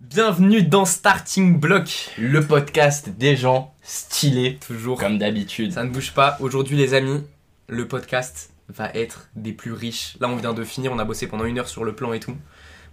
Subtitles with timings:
[0.00, 4.98] Bienvenue dans Starting Block, Le podcast des gens stylés, toujours.
[4.98, 5.72] comme d'habitude.
[5.72, 6.36] Ça ne bouge pas.
[6.40, 7.24] Aujourd'hui, les amis,
[7.66, 10.16] le podcast va être des plus riches.
[10.20, 12.20] Là, on vient de finir, on a bossé pendant une heure sur le plan et
[12.20, 12.36] tout.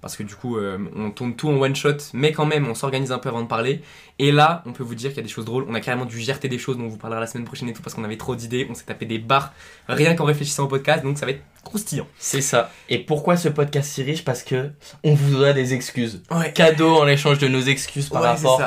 [0.05, 2.75] Parce que du coup, euh, on tourne tout en one shot, mais quand même, on
[2.75, 3.81] s'organise un peu avant de parler.
[4.19, 5.65] Et là, on peut vous dire qu'il y a des choses drôles.
[5.67, 7.73] On a carrément dû GRT des choses dont on vous parlera la semaine prochaine et
[7.73, 8.67] tout, parce qu'on avait trop d'idées.
[8.69, 9.51] On s'est tapé des barres
[9.87, 12.05] rien qu'en réfléchissant au podcast, donc ça va être croustillant.
[12.19, 12.69] C'est ça.
[12.87, 14.23] Et pourquoi ce podcast si riche?
[14.23, 14.69] Parce que
[15.03, 16.21] on vous doit des excuses.
[16.29, 16.53] Ouais.
[16.53, 18.61] Cadeau en échange de nos excuses par Ouais, rapport.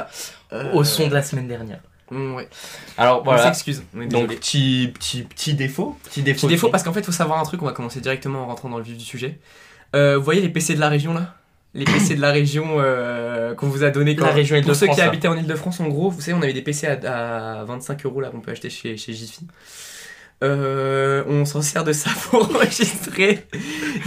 [0.52, 1.78] Euh, au son de la semaine dernière.
[2.10, 2.48] mm, ouais.
[2.96, 3.44] Alors voilà.
[3.44, 3.84] s'excuse.
[3.96, 5.96] On est Donc petit petit petit défaut.
[6.02, 6.48] Petit défaut.
[6.48, 7.62] Petit défaut parce qu'en fait, il faut savoir un truc.
[7.62, 9.38] On va commencer directement en rentrant dans le vif du sujet.
[9.96, 11.34] Euh, vous voyez les PC de la région là?
[11.74, 14.86] Les PC de la région euh, qu'on vous a donné quand La région Pour ceux
[14.88, 15.06] qui là.
[15.06, 18.20] habitaient en Ile-de-France, en gros, vous savez, on avait des PC à, à 25 euros
[18.20, 19.46] là qu'on peut acheter chez, chez Jiffy.
[20.42, 23.46] Euh, on s'en sert de ça pour enregistrer.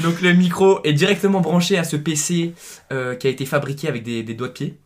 [0.02, 2.54] Donc le micro est directement branché à ce PC
[2.90, 4.78] qui a été fabriqué avec des, des doigts de pied.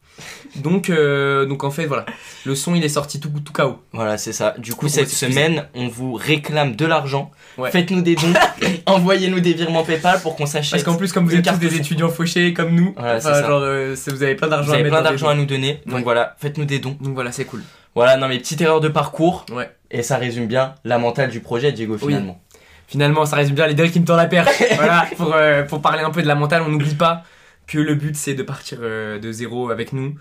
[0.55, 2.05] Donc, euh, donc en fait, voilà,
[2.45, 3.80] le son il est sorti tout, tout KO.
[3.91, 4.53] Voilà, c'est ça.
[4.57, 7.31] Du coup, cette semaine, on vous réclame de l'argent.
[7.57, 7.72] Ouais.
[7.72, 8.33] Faites-nous des dons.
[8.85, 10.72] Envoyez-nous des virements PayPal pour qu'on s'achète.
[10.72, 13.41] Parce qu'en plus, comme vous êtes tous des étudiants fauchés comme nous, Voilà, c'est enfin,
[13.41, 13.47] ça.
[13.47, 15.81] genre, euh, vous avez plein d'argent à plein d'argent à nous donner.
[15.85, 16.03] Donc Ouais.
[16.03, 16.95] voilà, faites-nous des dons.
[17.02, 17.61] Donc voilà, c'est cool.
[17.94, 19.45] Voilà, non mais petite erreur de parcours.
[19.52, 19.69] Ouais.
[19.91, 22.07] Et ça résume bien la mentale du projet, Diego, Oui.
[22.07, 22.39] finalement.
[22.88, 24.52] Finalement, ça résume bien les deux qui me tendent la perche.
[24.75, 27.23] voilà, pour, euh, pour parler un peu de la mentale, on n'oublie pas
[27.67, 30.16] que le but c'est de partir euh, de zéro avec nous.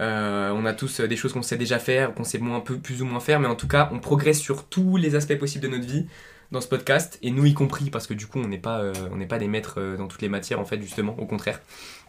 [0.00, 2.78] Euh, on a tous euh, des choses qu'on sait déjà faire, qu'on sait moins, peu,
[2.78, 5.64] plus ou moins faire, mais en tout cas, on progresse sur tous les aspects possibles
[5.64, 6.06] de notre vie
[6.52, 8.92] dans ce podcast, et nous y compris, parce que du coup, on n'est pas,
[9.38, 11.60] des maîtres dans toutes les matières, en fait, justement, au contraire.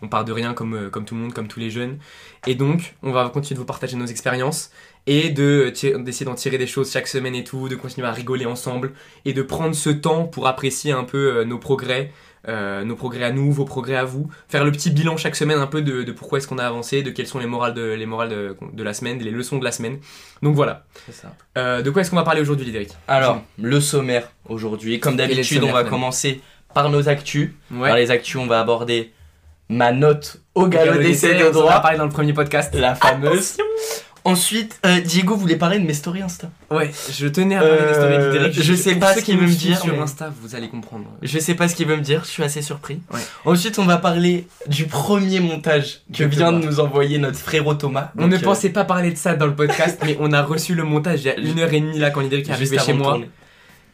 [0.03, 1.97] On part de rien comme, tout le monde, comme tous les jeunes.
[2.45, 4.69] Et donc, on va continuer de vous partager nos expériences
[5.07, 8.45] et de d'essayer d'en tirer des choses chaque semaine et tout, de continuer à rigoler
[8.45, 8.91] ensemble
[9.25, 12.11] et de prendre ce temps pour apprécier un peu nos progrès,
[12.47, 15.59] euh, nos progrès à nous, vos progrès à vous, faire le petit bilan chaque semaine
[15.59, 17.93] un peu de, de pourquoi est-ce qu'on a avancé, de quelles sont les morales de,
[17.93, 19.99] les morales de, de la semaine, les leçons de la semaine.
[20.41, 20.85] Donc voilà.
[21.05, 21.33] C'est ça.
[21.57, 24.99] Euh, de quoi est-ce qu'on va parler aujourd'hui, Lidéric Alors, le sommaire aujourd'hui.
[24.99, 26.41] Comme d'habitude, on va commencer
[26.73, 27.51] par nos actus.
[27.71, 27.89] Ouais.
[27.89, 29.11] Dans les actus, on va aborder
[29.69, 32.73] ma note au galop d'essai de on en a droit, parlé dans le premier podcast.
[32.73, 33.57] la fameuse.
[34.27, 36.49] Ensuite, euh, Diego voulait parler de mes stories Insta.
[36.69, 39.31] Ouais, je tenais à parler des stories Euh, je sais Pour pas ceux ce qui
[39.31, 41.05] qu'il veut me suivent dire, Sur mais- Insta, vous allez comprendre.
[41.21, 42.99] Je sais pas ce qu'il veut me dire, je suis assez surpris.
[43.13, 43.19] Ouais.
[43.45, 46.71] Ensuite, on va parler du premier montage que De vient de Thomas.
[46.71, 48.11] nous envoyer notre frérot Thomas.
[48.17, 50.41] On Donc, ne euh, pensait pas parler de ça dans le podcast, mais on a
[50.43, 52.73] reçu le montage il y a une heure et demie là quand Lidéric est juste
[52.73, 53.11] arrivé avant chez de moi.
[53.13, 53.29] tourner.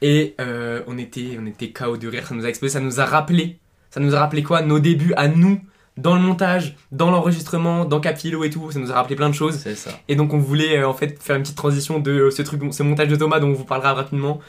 [0.01, 2.99] Et euh, on était, on était KO de rire, ça nous a explosé, ça nous
[2.99, 4.61] a rappelé, ça nous a rappelé quoi?
[4.61, 5.61] Nos débuts à nous,
[5.97, 9.35] dans le montage, dans l'enregistrement, dans Capilo et tout, ça nous a rappelé plein de
[9.35, 9.57] choses.
[9.59, 9.91] C'est ça.
[10.07, 12.61] Et donc on voulait euh, en fait faire une petite transition de euh, ce truc,
[12.73, 14.39] ce montage de Thomas dont on vous parlera rapidement.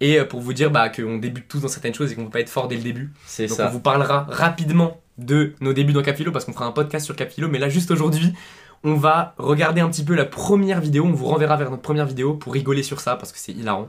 [0.00, 2.30] Et euh, pour vous dire bah, qu'on débute tous dans certaines choses et qu'on peut
[2.30, 3.12] pas être fort dès le début.
[3.26, 3.66] C'est Donc ça.
[3.68, 7.16] on vous parlera rapidement de nos débuts dans Capilo parce qu'on fera un podcast sur
[7.16, 7.48] Capilo.
[7.48, 8.32] Mais là juste aujourd'hui,
[8.84, 11.04] on va regarder un petit peu la première vidéo.
[11.04, 13.88] On vous renverra vers notre première vidéo pour rigoler sur ça parce que c'est hilarant.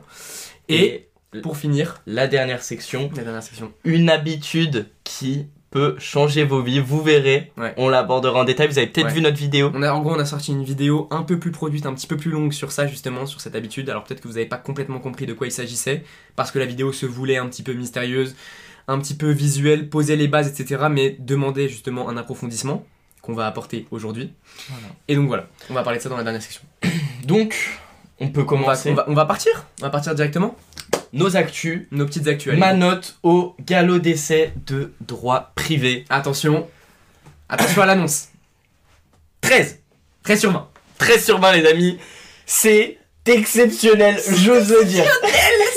[0.67, 3.71] Et Et pour finir, la dernière section, la dernière section.
[3.83, 6.79] une habitude qui peut changer vos vies.
[6.79, 7.73] Vous verrez, Ouais.
[7.77, 8.67] on l'abordera en détail.
[8.67, 9.13] Vous avez peut-être Ouais.
[9.13, 9.71] vu notre vidéo.
[9.75, 12.07] On a, en gros, on a sorti une vidéo un peu plus produite, un petit
[12.07, 13.89] peu plus longue sur ça, justement, sur cette habitude.
[13.89, 16.03] Alors peut-être que vous n'avez pas complètement compris de quoi il s'agissait,
[16.35, 18.35] parce que la vidéo se voulait un petit peu mystérieuse,
[18.87, 20.85] un petit peu visuelle, posait les bases, etc.
[20.89, 22.85] Mais demandait justement un approfondissement
[23.21, 24.33] qu'on va apporter aujourd'hui.
[24.69, 24.87] Voilà.
[25.07, 26.61] Et donc voilà, on va parler de ça dans la dernière section.
[27.25, 27.53] Donc,
[28.19, 30.55] on peut On va, commencer on va, on va partir On va partir directement
[31.13, 31.87] nos actus.
[31.91, 32.59] Nos petites actualités.
[32.59, 36.05] Ma note au galop d'essai de droit privé.
[36.09, 36.67] Attention,
[37.49, 38.29] attention à l'annonce.
[39.41, 39.79] 13
[40.23, 40.67] 13 sur 20.
[40.97, 41.97] 13 sur 20 les amis.
[42.45, 45.05] C'est exceptionnel, j'ose le dire.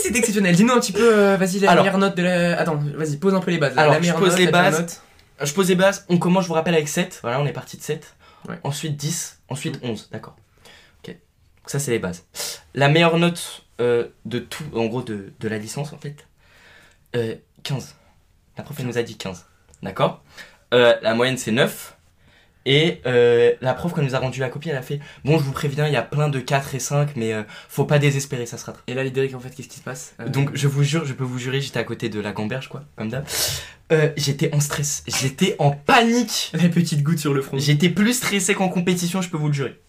[0.03, 0.55] C'est exceptionnel.
[0.57, 1.85] Dis-nous un petit peu, euh, vas-y, la Alors.
[1.85, 2.59] meilleure note de la...
[2.59, 3.77] Attends, vas-y, pose un peu les bases.
[3.79, 4.81] Alors, la je meilleure pose note, les la bases.
[4.81, 5.01] note.
[5.43, 7.19] Je pose les bases, on commence, je vous rappelle, avec 7.
[7.23, 8.15] Voilà, on est parti de 7.
[8.49, 8.59] Ouais.
[8.65, 10.35] Ensuite 10, ensuite 11, d'accord.
[11.05, 11.11] Ok.
[11.11, 11.17] Donc
[11.67, 12.25] ça, c'est les bases.
[12.75, 16.27] La meilleure note euh, de tout, en gros, de, de la licence, en fait,
[17.17, 17.35] euh,
[17.65, 17.97] 15.
[18.57, 19.45] La prof, elle nous a dit 15.
[19.83, 20.23] D'accord?
[20.73, 21.97] Euh, La moyenne, c'est 9.
[22.65, 25.37] Et euh, la prof, quand elle nous a rendu la copie, elle a fait Bon,
[25.37, 27.35] je vous préviens, il y a plein de 4 et 5, mais
[27.69, 28.85] faut pas désespérer, ça se rattrape.
[28.87, 30.15] Et là, Lidéric, en fait, qu'est-ce qui se passe?
[30.29, 32.85] Donc je vous jure, je peux vous jurer, j'étais à côté de la gamberge quoi,
[32.95, 33.27] comme d'hab.
[34.17, 36.53] J'étais en stress, j'étais en panique.
[36.63, 37.59] Les petites gouttes sur le front.
[37.59, 39.81] J'étais plus stressé qu'en compétition, je peux vous le jurer.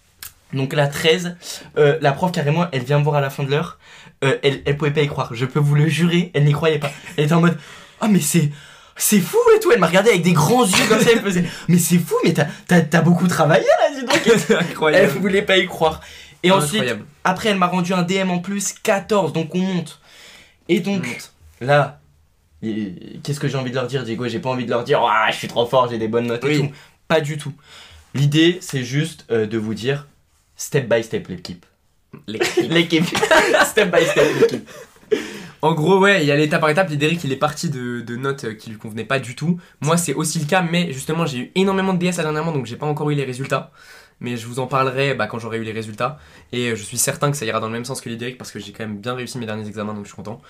[0.54, 1.36] Donc la 13,
[1.78, 3.80] euh, la prof carrément, elle vient me voir à la fin de l'heure.
[4.24, 6.80] Euh, elle, elle pouvait pas y croire, je peux vous le jurer, elle n'y croyait
[6.80, 6.92] pas.
[7.18, 7.58] Elle était en mode,
[8.00, 8.52] ah mais c'est,
[8.96, 9.72] c'est fou et tout.
[9.72, 12.16] Elle m'a regardé avec des grands yeux comme ça, elle me faisait, mais c'est fou,
[12.24, 14.22] mais t'as, beaucoup travaillé là, dis donc.
[14.38, 15.20] C'est Elle incroyable.
[15.20, 16.00] voulait pas y croire.
[16.44, 17.06] Et ensuite, Incroyable.
[17.24, 20.00] après, elle m'a rendu un DM en plus, 14, donc on monte.
[20.70, 21.34] Et donc, On monte.
[21.62, 22.00] là,
[22.62, 24.28] qu'est-ce que j'ai envie de leur dire, Diego?
[24.28, 26.44] J'ai pas envie de leur dire, ah, je suis trop fort, j'ai des bonnes notes
[26.44, 26.60] et Oui.
[26.68, 26.72] tout.
[27.08, 27.54] Pas du tout.
[28.14, 30.08] L'idée, c'est juste euh, de vous dire
[30.64, 31.66] step by step l'équipe.
[32.28, 32.70] L'équipe.
[32.70, 33.06] L'équipe.
[33.66, 34.70] step by step l'équipe.
[35.62, 36.90] En gros, ouais, il y a l'étape par étape.
[36.90, 39.60] Lidéric, il est parti de, de notes euh, qui lui convenaient pas du tout.
[39.82, 42.66] Moi, c'est aussi le cas, mais justement, j'ai eu énormément de DS à dernièrement, donc
[42.66, 43.72] j'ai pas encore eu les résultats.
[44.20, 46.18] Mais je vous en parlerai bah, quand j'aurai eu les résultats.
[46.54, 48.52] Et euh, je suis certain que ça ira dans le même sens que Lidéric parce
[48.52, 50.42] que j'ai quand même bien réussi mes derniers examens, donc je suis content.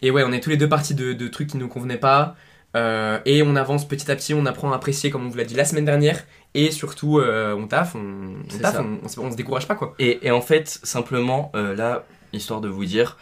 [0.00, 2.36] Et ouais, on est tous les deux partis de, de trucs qui nous convenaient pas.
[2.76, 5.44] Euh, et on avance petit à petit, on apprend à apprécier, comme on vous l'a
[5.44, 6.24] dit la semaine dernière.
[6.54, 8.82] Et surtout, euh, on taffe, on, on C'est taffe, ça.
[8.82, 9.94] on, on se- on se décourage pas quoi.
[9.98, 13.16] Et, et en fait, simplement, euh, là, histoire de vous dire,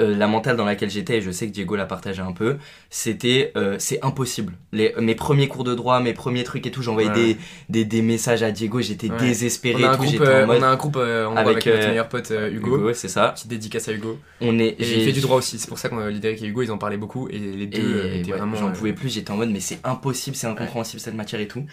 [0.00, 2.56] euh, la mentale dans laquelle j'étais, et je sais que Diego l'a partagé un peu,
[2.90, 4.54] c'était euh, c'est impossible.
[4.72, 7.14] Les, mes premiers cours de droit, mes premiers trucs et tout, j'envoyais Ouais.
[7.14, 7.36] des,
[7.68, 9.18] des, des messages à Diego, j'étais Ouais.
[9.18, 9.84] désespéré.
[9.84, 11.88] On a tout, groupe, j'étais en mode, on a un groupe en avec, avec, notre
[11.88, 12.76] meilleur pote Hugo.
[12.76, 13.28] Hugo, c'est ça.
[13.28, 14.18] Petite dédicace à Hugo.
[14.40, 16.62] On est, Et il fait du droit aussi, c'est pour ça qu'on Lidéric et Hugo
[16.62, 18.56] ils en parlaient beaucoup et les deux Et étaient ouais, vraiment.
[18.56, 21.64] j'en pouvais plus, j'étais en mode mais c'est impossible, c'est incompréhensible cette matière et tout.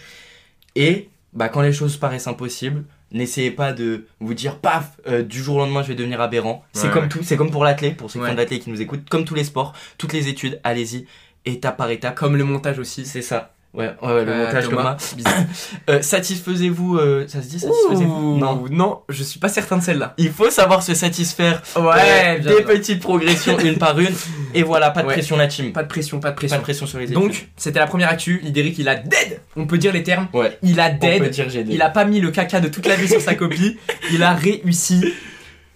[0.76, 5.42] Et bah quand les choses paraissent impossibles, n'essayez pas de vous dire paf, euh, du
[5.42, 6.64] jour au lendemain je vais devenir aberrant.
[6.74, 7.10] C'est Ouais, comme ouais.
[7.10, 8.32] tout, c'est comme pour l'athlète, pour ceux qui Ouais.
[8.32, 11.06] font de qui nous écoutent, comme tous les sports, toutes les études, allez-y,
[11.46, 12.16] étape par étape.
[12.16, 13.06] Comme le montage aussi.
[13.06, 13.54] C'est ça.
[13.74, 15.38] Ouais, ouais, le Euh, montage Thomas, Thomas.
[15.90, 18.66] Euh, satisfaisez-vous, euh, ça se dit satisfaisez-vous Non.
[18.70, 20.14] non, je suis pas certain de celle-là.
[20.18, 24.14] Il faut savoir se satisfaire Ouais, des petites progressions une par une.
[24.54, 25.14] Et voilà, pas de Ouais.
[25.14, 25.72] pression la team.
[25.72, 26.58] Pas de pression, pas de Pas pression.
[26.58, 27.16] de pression sur les études.
[27.16, 28.42] Donc, c'était la première actu.
[28.44, 29.40] Lidéric, il a dead.
[29.56, 30.28] On peut dire les termes.
[30.34, 31.30] ouais, Il a on peut dead.
[31.30, 33.36] dire j'ai des- Il a pas mis le caca de toute la vie sur sa
[33.36, 33.78] copie.
[34.12, 35.14] Il a réussi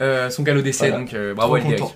[0.02, 0.90] euh, son galop d'essai.
[0.90, 1.04] Voilà.
[1.06, 1.96] Donc, euh, bravo, content.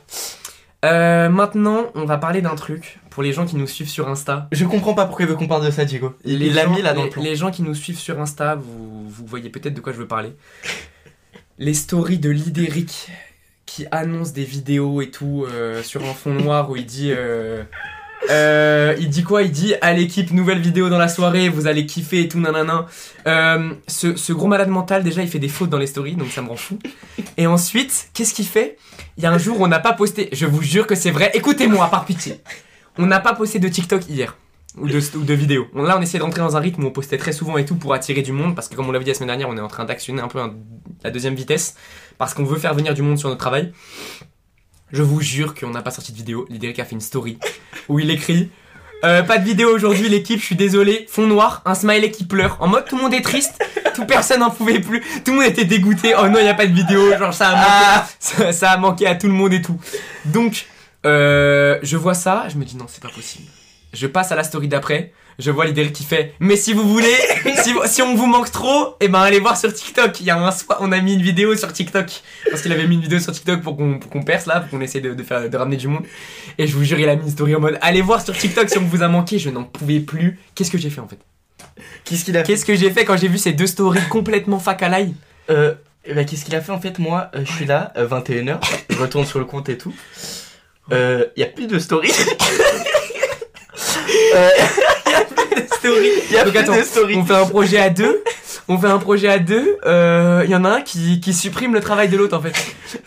[0.86, 4.48] Euh, maintenant, on va parler d'un truc pour les gens qui nous suivent sur Insta.
[4.54, 6.16] Je comprends pas pourquoi il veut qu'on parle de ça, Diego.
[6.24, 7.22] Il il l'a mis là dans les, le plan.
[7.22, 10.08] les gens qui nous suivent sur Insta, vous, vous voyez peut-être de quoi je veux
[10.08, 10.32] parler.
[11.58, 13.10] Les stories de Lidéric
[13.66, 17.12] qui annonce des vidéos et tout euh, sur un fond noir où il dit.
[17.12, 17.62] euh,
[18.30, 19.44] euh, il dit quoi?
[19.44, 22.86] Il dit à l'équipe nouvelle vidéo dans la soirée, vous allez kiffer et tout nanana.
[23.26, 26.42] Ce, ce gros malade mental déjà il fait des fautes dans les stories donc ça
[26.42, 26.80] me rend fou.
[27.36, 28.78] Et ensuite qu'est-ce qu'il fait?
[29.18, 31.12] Il y a un jour où on n'a pas posté, je vous jure que c'est
[31.12, 31.32] vrai.
[31.34, 32.40] Écoutez-moi par pitié.
[33.00, 34.36] On n'a pas posté de TikTok hier
[34.78, 35.68] ou de, ou de vidéos.
[35.74, 37.76] On- Là, on essayait d'entrer dans un rythme où on postait très souvent et tout
[37.76, 39.62] pour attirer du monde, parce que comme on l'avait dit la semaine dernière, on est
[39.62, 40.54] en train d'actionner un peu un-
[41.04, 41.76] la deuxième vitesse,
[42.20, 43.74] parce qu'on veut faire venir du monde sur notre travail.
[44.92, 46.46] Je vous jure qu'on n'a pas sorti de vidéo.
[46.50, 47.38] Lidéric a fait une story
[47.90, 48.50] où il écrit
[49.06, 51.06] euh, Pas de vidéo aujourd'hui, l'équipe, je suis désolé.
[51.10, 52.58] Fond noir, un smiley qui pleure.
[52.60, 53.64] En mode tout le monde est triste,
[53.96, 56.14] tout personne n'en pouvait plus, tout le monde était dégoûté.
[56.20, 58.78] Oh non, il n'y a pas de vidéo, genre ça a manqué, ça, ça a
[58.78, 59.80] manqué à tout le monde et tout.
[60.26, 60.66] Donc,
[61.06, 63.48] euh, je vois ça, je me dis non, c'est pas possible.
[63.94, 67.16] Je passe à la story d'après, je vois Lidéric qui fait Mais si vous voulez,
[67.86, 70.20] si, on vous manque trop, et ben allez voir sur TikTok.
[70.20, 72.12] Il y a un soir, on a mis une vidéo sur TikTok.
[72.50, 74.82] Parce qu'il avait mis une vidéo sur TikTok pour qu'on qu'on perce là, pour qu'on
[74.82, 76.04] essaie de, de faire, de ramener du monde.
[76.58, 78.70] Et je vous jure, il a mis une story en mode Allez voir sur TikTok
[78.70, 79.40] si on vous a manqué.
[79.40, 80.40] Je n'en pouvais plus.
[80.56, 81.20] Qu'est-ce que j'ai fait en fait?
[82.04, 82.52] Qu'est-ce qu'il a fait?
[82.52, 85.16] Qu'est-ce que j'ai fait quand j'ai vu ces deux stories complètement fac à l'ail
[85.50, 85.74] euh,
[86.04, 87.00] eh ben, Qu'est-ce qu'il a fait en fait?
[87.00, 88.60] Moi, euh, je suis là, 21h,
[88.90, 89.94] je retourne sur le compte et tout.
[90.92, 92.12] Il y a plus de story.
[94.36, 94.50] Euh,
[95.78, 96.10] Story.
[96.30, 97.16] Il y a Donc plus attends, de story.
[97.16, 98.24] on fait un projet à deux.
[98.68, 99.78] On fait un projet à deux.
[99.86, 102.54] euh, Il y en a un qui, qui supprime le travail de l'autre en fait,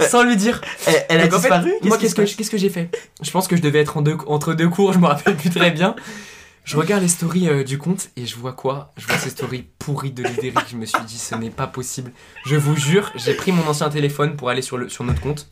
[0.08, 0.60] sans lui dire.
[0.86, 1.72] Elle, elle a Donc, en fait, disparu?
[1.82, 2.88] moi, qu'est-ce que, passe qu'est-ce que j'ai fait?
[3.22, 5.50] Je pense que je devais être en deux, entre deux cours, je me rappelle plus
[5.50, 5.94] très bien.
[6.64, 8.92] Je regarde les stories euh, du compte et je vois quoi?
[8.96, 10.60] Je vois ces stories pourries de Lidéric.
[10.70, 12.12] Je me suis dit, ce n'est pas possible.
[12.46, 15.48] Je vous jure, j'ai pris mon ancien téléphone pour aller sur, le, sur notre compte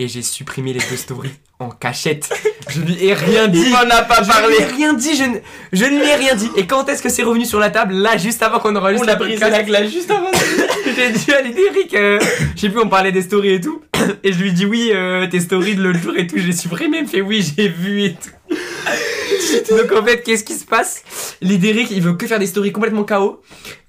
[0.00, 2.30] et j'ai supprimé les deux stories en cachette.
[2.68, 3.60] Je lui ai rien dit.
[3.66, 4.56] Il m'en a pas Je parlé.
[4.56, 5.36] lui ai rien dit, je ne,
[5.72, 6.48] je ne lui ai rien dit.
[6.56, 7.92] Et quand est-ce que c'est revenu sur la table?
[7.94, 10.30] Là, juste avant qu'on enregistre On a brisé la glace juste avant.
[10.96, 12.18] J'ai dit à Lidéric, euh,
[12.56, 13.82] je sais plus, on parlait des stories et tout.
[14.24, 16.98] Et je lui dis oui, euh, tes stories de l'autre jour et tout, j'ai supprimé.
[16.98, 18.56] Il me fait oui, j'ai vu et tout.
[19.70, 21.02] Donc en fait, qu'est-ce qui se passe?
[21.42, 23.42] Lidéric, il veut que faire des stories complètement KO.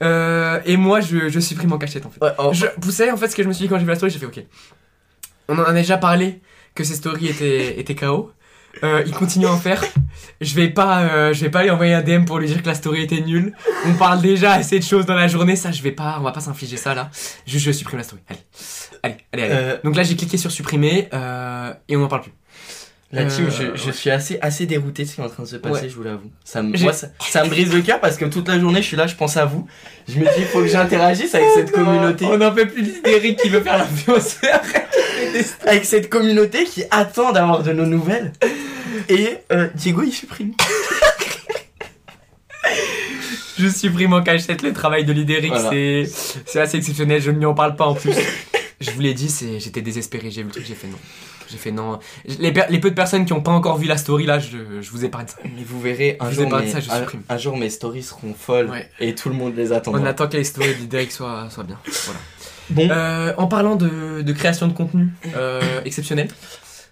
[0.03, 2.21] Euh, et moi, je, je supprime en cachette en fait.
[2.23, 3.83] Ouais, oh, Je, vous savez en fait ce que je me suis dit quand j'ai
[3.85, 4.43] vu la story, j'ai fait ok.
[5.51, 6.39] On en a déjà parlé
[6.75, 8.31] que ces stories étaient, étaient KO.
[8.83, 9.83] Euh, il continue à en faire.
[10.39, 12.67] Je vais pas, euh, je vais pas lui envoyer un DM pour lui dire que
[12.67, 13.53] la story était nulle.
[13.85, 16.31] On parle déjà assez de choses dans la journée, ça je vais pas, on va
[16.31, 17.09] pas s'infliger ça là.
[17.45, 18.21] Juste je supprime la story.
[18.29, 18.39] Allez,
[19.03, 19.43] allez, allez.
[19.43, 19.53] allez.
[19.53, 22.31] Euh, Donc là j'ai cliqué sur supprimer et on n'en parle plus.
[23.13, 25.43] La team, Euh, je, je suis assez, assez dérouté de ce qui est en train
[25.43, 25.89] de se passer, Ouais.
[25.89, 26.31] je vous l'avoue.
[26.45, 28.81] Ça me, J'ai- moi, ça, ça me brise le cœur parce que toute la journée,
[28.81, 29.67] je suis là, je pense à vous.
[30.07, 32.23] Je me dis, il faut que j'interagisse avec cette communauté.
[32.23, 34.61] On n'en peut plus d'Eric qui veut faire l'influenceur.
[35.65, 38.31] Avec cette communauté qui attend d'avoir de nos nouvelles.
[39.09, 40.53] Et euh, Diego, il supprime.
[43.57, 45.69] Je supprime en cachette le travail de Lidéric, Voilà.
[45.69, 46.05] c'est
[46.45, 48.13] c'est assez exceptionnel, je ne lui en parle pas en plus.
[48.79, 50.31] Je vous l'ai dit, c'est- j'étais désespéré.
[50.31, 50.97] J'ai vu le truc, j'ai fait non.
[51.47, 51.99] J'ai fait non.
[52.39, 54.89] Les, les peu de personnes qui n'ont pas encore vu la story là, je, je
[54.91, 55.35] vous épargne ça.
[55.43, 57.21] Mais vous verrez, un Je jour, mes, ça, je un, supprime.
[57.29, 58.89] un jour mes stories seront folles Ouais.
[58.99, 60.07] et tout le monde les On attendra.
[60.07, 61.77] attend que les stories de soient, soient bien.
[62.05, 62.19] Voilà.
[62.71, 66.27] Bon, Euh, en parlant de, de création de contenu euh, exceptionnel.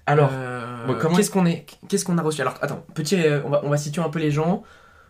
[0.06, 2.42] alors, euh, bon, qu'est-ce qu'on est, qu'est-ce qu'on a reçu?
[2.42, 4.64] Alors attends, petit, on va, on va situer un peu les gens.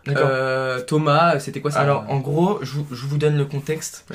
[0.07, 1.81] Euh, Thomas, c'était quoi ça?
[1.81, 4.05] Alors, en gros, je, vous- je vous donne le contexte.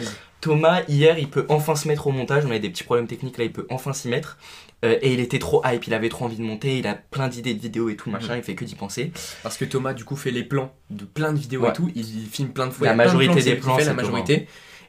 [0.40, 2.44] Thomas, hier, il peut enfin se mettre au montage.
[2.44, 4.37] On avait des petits problèmes techniques, là, il peut enfin s'y mettre.
[4.84, 7.28] Euh, et il était trop hype, il avait trop envie de monter, il a plein
[7.28, 9.12] d'idées de vidéos et tout, machin, il fait que d'y penser.
[9.42, 11.70] Parce que Thomas, du coup, fait les plans de plein de vidéos Ouais.
[11.70, 11.90] et tout.
[11.94, 12.87] Il filme plein de fois.
[12.88, 14.02] La de majorité plans des plans, fait, la Thomas.
[14.02, 14.46] majorité.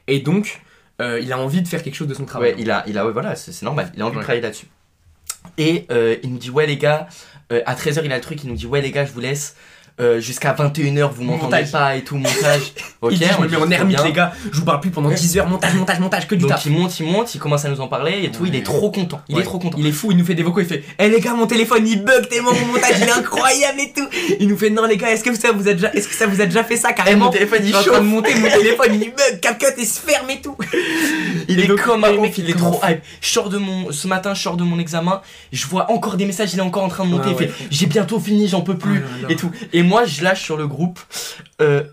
[0.08, 0.60] Et donc,
[1.00, 2.52] euh, il a envie de faire quelque chose de son travail.
[2.54, 4.20] Ouais, il a, il a, ouais, voilà, c'est c'est normal, il a envie Ouais.
[4.20, 4.66] de travailler là-dessus.
[5.58, 7.08] Et euh, il nous dit, ouais, les gars,
[7.52, 9.20] euh, à 13h, il a le truc, il nous dit, ouais, les gars, je vous
[9.20, 9.56] laisse.
[10.00, 12.72] Euh, Jusqu'à 21h, vous m'entendez pas et tout, montage.
[13.02, 14.32] Ok, il dit, je me mets en ermite, les gars.
[14.50, 15.46] Je vous parle plus pendant 10 heures.
[15.48, 16.64] Montage, montage, montage, que du taf.
[16.64, 18.90] il monte, il monte, il commence à nous en parler et tout, il est trop
[18.90, 19.20] content.
[19.28, 19.42] Il Ouais.
[19.42, 19.76] est trop content.
[19.78, 21.86] Il est fou, il nous fait des vocaux, il fait Eh les gars, mon téléphone
[21.86, 24.08] il bug tellement mon montage il est incroyable et tout.
[24.40, 26.26] Il nous fait Non les gars, est-ce que ça vous a déjà est-ce que ça
[26.26, 27.86] vous a déjà fait ça carrément mon téléphone, il chauffe.
[28.00, 30.56] de monter, mon téléphone il bug, CapCut il se ferme et tout.
[31.48, 33.02] Il est comme un mecs, il est trop hype.
[33.50, 35.20] De mon, ce matin, je sors de mon examen,
[35.52, 37.66] je vois encore des messages, il est encore en train de monter, Ouais, il fait
[37.70, 39.28] j'ai bientôt fini, j'en peux plus là.
[39.28, 39.50] et tout.
[39.72, 41.00] Et moi je lâche sur le groupe.
[41.60, 41.84] Euh,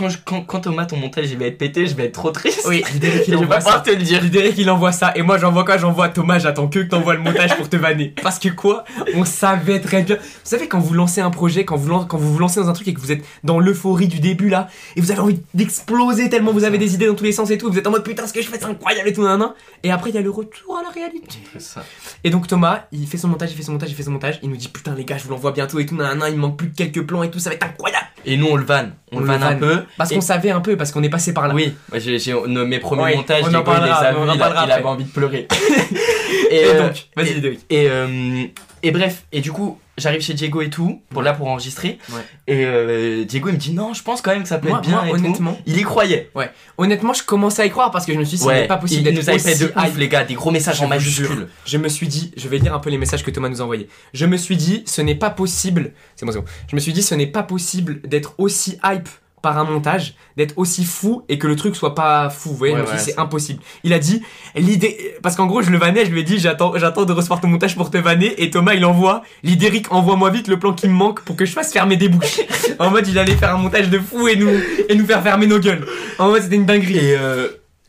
[0.00, 2.30] quand, je, quand, quand Thomas ton montage il va être pété, je vais être trop
[2.30, 2.62] triste.
[2.66, 3.80] Oui, Derek je il vais envoie pas ça.
[3.80, 4.22] te le dire.
[4.30, 5.76] Derek il envoie ça et moi j'envoie quoi?
[5.76, 8.14] J'envoie Thomas, j'attends que que t'envoies le montage pour te vanner.
[8.22, 8.84] Parce que quoi?
[9.14, 10.16] On savait très bien.
[10.16, 12.72] Vous savez quand vous lancez un projet, quand vous, quand vous vous lancez dans un
[12.72, 16.30] truc et que vous êtes dans l'euphorie du début là, et vous avez envie d'exploser
[16.30, 18.04] tellement vous avez des idées dans tous les sens et tout, vous êtes en mode
[18.04, 19.50] putain ce que je fais c'est incroyable et tout nan, nan.
[19.82, 21.38] et après il y a le retour à la réalité.
[21.58, 21.84] Ça.
[22.24, 24.38] Et donc Thomas, il fait son montage, il fait son montage, il fait son montage,
[24.42, 26.56] il nous dit putain les gars je vous l'envoie bientôt et tout, nan, il manque
[26.56, 27.99] plus que quelques plans et tout, ça va être incroyable.
[28.26, 29.82] Et nous on le vanne, on, On le vanne un peu.
[29.96, 31.54] Parce Et- qu'on savait un peu, parce qu'on est passé par là.
[31.54, 34.24] Oui, j'ai, j'ai- mes premiers Ouais, montages, on en il parlera, les a on en
[34.26, 35.48] vus, il, a- parlera il avait envie de pleurer.
[36.50, 37.58] Et, et, euh, donc, vas-y.
[37.70, 38.44] Et, euh,
[38.82, 41.98] et bref, et du coup, j'arrive chez Diego et tout, pour là pour enregistrer.
[42.10, 42.20] Ouais.
[42.46, 44.78] Et euh, Diego il me dit non, je pense quand même que ça peut Moi,
[44.78, 45.62] être bien moi, et honnêtement, tout.
[45.66, 46.30] Il y croyait.
[46.78, 48.76] honnêtement, je commençais à y croire parce que je me suis dit, ce n'est pas
[48.76, 51.48] possible d'être fait aussi de ouf, les gars, des gros messages Je en majuscules.
[51.64, 53.64] Je me suis dit, je vais lire un peu les messages que Thomas nous a
[53.64, 53.88] envoyés.
[54.14, 55.92] Je me suis dit, ce n'est pas possible.
[56.16, 56.44] C'est bon, c'est bon.
[56.68, 59.08] Je me suis dit, ce n'est pas possible d'être aussi hype
[59.42, 62.50] par un montage, d'être aussi fou et que le truc soit pas fou.
[62.50, 63.62] Vous voyez, Ouais, ouais, c'est impossible.
[63.84, 64.22] Il a dit,
[64.54, 67.40] l'idée, parce qu'en gros, je le vannais, je lui ai dit, j'attends, j'attends de recevoir
[67.40, 70.88] ton montage pour te vanner et Thomas, il envoie, l'idérique, envoie-moi vite le plan qui
[70.88, 72.40] me manque pour que je fasse fermer des bouches.
[72.78, 74.50] en mode, il allait faire un montage de fou et nous,
[74.88, 75.86] et nous faire fermer nos gueules.
[76.18, 76.98] En mode, c'était une dinguerie.
[76.98, 77.48] Et, euh,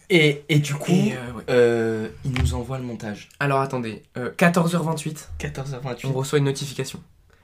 [0.10, 1.44] et, et du coup, Et, euh, ouais.
[1.50, 3.30] euh, il nous envoie le montage.
[3.40, 6.06] Alors attendez, euh, 14h28, 14h28.
[6.06, 7.00] on reçoit une notification.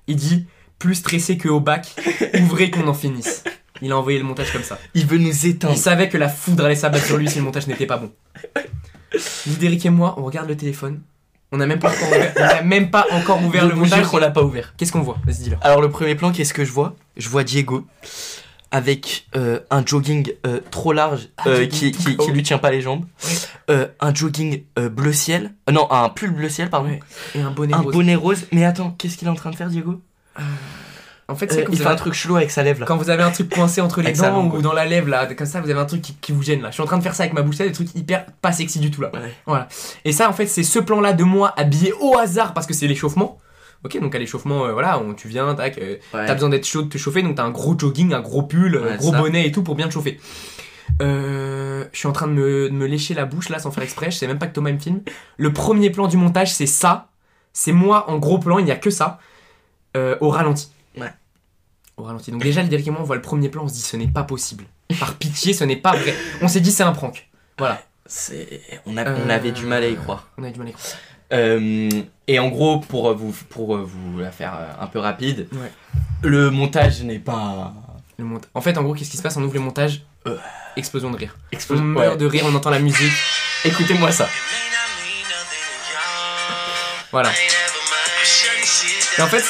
[0.08, 0.46] Il dit
[0.80, 1.96] plus stressé que au bac,
[2.42, 3.44] ouvrez qu'on en finisse.
[3.82, 4.80] Il a envoyé le montage comme ça.
[4.94, 5.74] Il veut nous éteindre.
[5.74, 8.12] Il savait que la foudre allait s'abattre sur lui si le montage n'était pas bon.
[9.46, 11.02] Lidéric et moi, on regarde le téléphone.
[11.52, 14.06] On n'a même pas encore ouvert, on n'a même pas encore ouvert le montage.
[14.08, 14.74] qu'on l'a pas ouvert.
[14.76, 15.18] Qu'est-ce qu'on voit?
[15.26, 15.58] Vas-y dis-le.
[15.62, 16.96] Alors le premier plan, qu'est-ce que je vois?
[17.16, 17.88] Je vois Diego
[18.72, 23.06] avec euh, un jogging euh, trop large euh, qui, qui, lui tient pas les jambes,
[23.70, 23.88] Ouais.
[24.00, 27.00] Un jogging bleu ciel, non un pull bleu ciel pardon, Ouais.
[27.36, 27.94] Et un bonnet un rose.
[27.94, 28.46] bonnet rose.
[28.52, 30.02] Mais attends, qu'est-ce qu'il est en train de faire Diego?
[31.30, 32.86] En fait, Euh, c'est que Il vous fait un truc chelou avec sa lèvre là.
[32.86, 35.46] quand vous avez un truc coincé entre les dents ou dans la lèvre là, comme
[35.46, 36.70] ça, vous avez un truc qui, qui vous gêne là.
[36.70, 38.54] Je suis en train de faire ça avec ma bouche, c'est des trucs hyper pas
[38.54, 39.12] sexy du tout là.
[39.14, 39.34] Ouais.
[39.46, 39.68] Voilà.
[40.06, 42.88] Et ça, en fait, c'est ce plan-là de moi habillé au hasard parce que c'est
[42.88, 43.40] l'échauffement.
[43.84, 46.26] Ok, donc à l'échauffement, euh, voilà, on, tu viens, tac, euh, Ouais.
[46.26, 48.76] t'as besoin d'être chaud, de te chauffer, donc t'as un gros jogging, un gros pull,
[48.76, 49.20] euh, Ouais, gros ça.
[49.20, 50.20] bonnet et tout pour bien te chauffer.
[51.02, 53.84] Euh, je suis en train de me, de me lécher la bouche là sans faire
[53.84, 55.02] exprès, je sais même pas que Thomas me filme.
[55.38, 57.10] Le premier plan du montage, c'est ça.
[57.54, 59.20] C'est moi en gros plan, il n'y a que ça.
[59.96, 60.70] euh, au ralenti.
[61.98, 62.32] Au ralenti.
[62.32, 64.66] Donc déjà, le on voit le premier plan, on se dit ce n'est pas possible.
[65.00, 66.16] Par pitié, ce n'est pas vrai.
[66.42, 67.28] On s'est dit c'est un prank.
[67.58, 67.82] Voilà.
[68.06, 70.28] C'est- On, a- on Euh, avait du mal à y croire.
[70.38, 70.94] On a du mal à y croire.
[71.34, 71.90] Euh,
[72.28, 75.72] et en gros, pour euh, vous, pour vous la faire un peu rapide, Ouais.
[76.22, 77.74] le montage n'est pas.
[78.18, 79.36] Le En fait, en gros, qu'est-ce qui se passe?
[79.38, 80.04] On ouvre le montage.
[80.26, 80.38] Euh.
[80.78, 81.36] Explosion de rire.
[81.52, 81.84] On Explosion.
[81.84, 82.18] meurt Ouais.
[82.18, 83.12] de rire, on entend la musique.
[83.66, 84.30] Écoutez-moi ça.
[87.12, 87.32] Voilà.
[89.18, 89.44] Et en fait,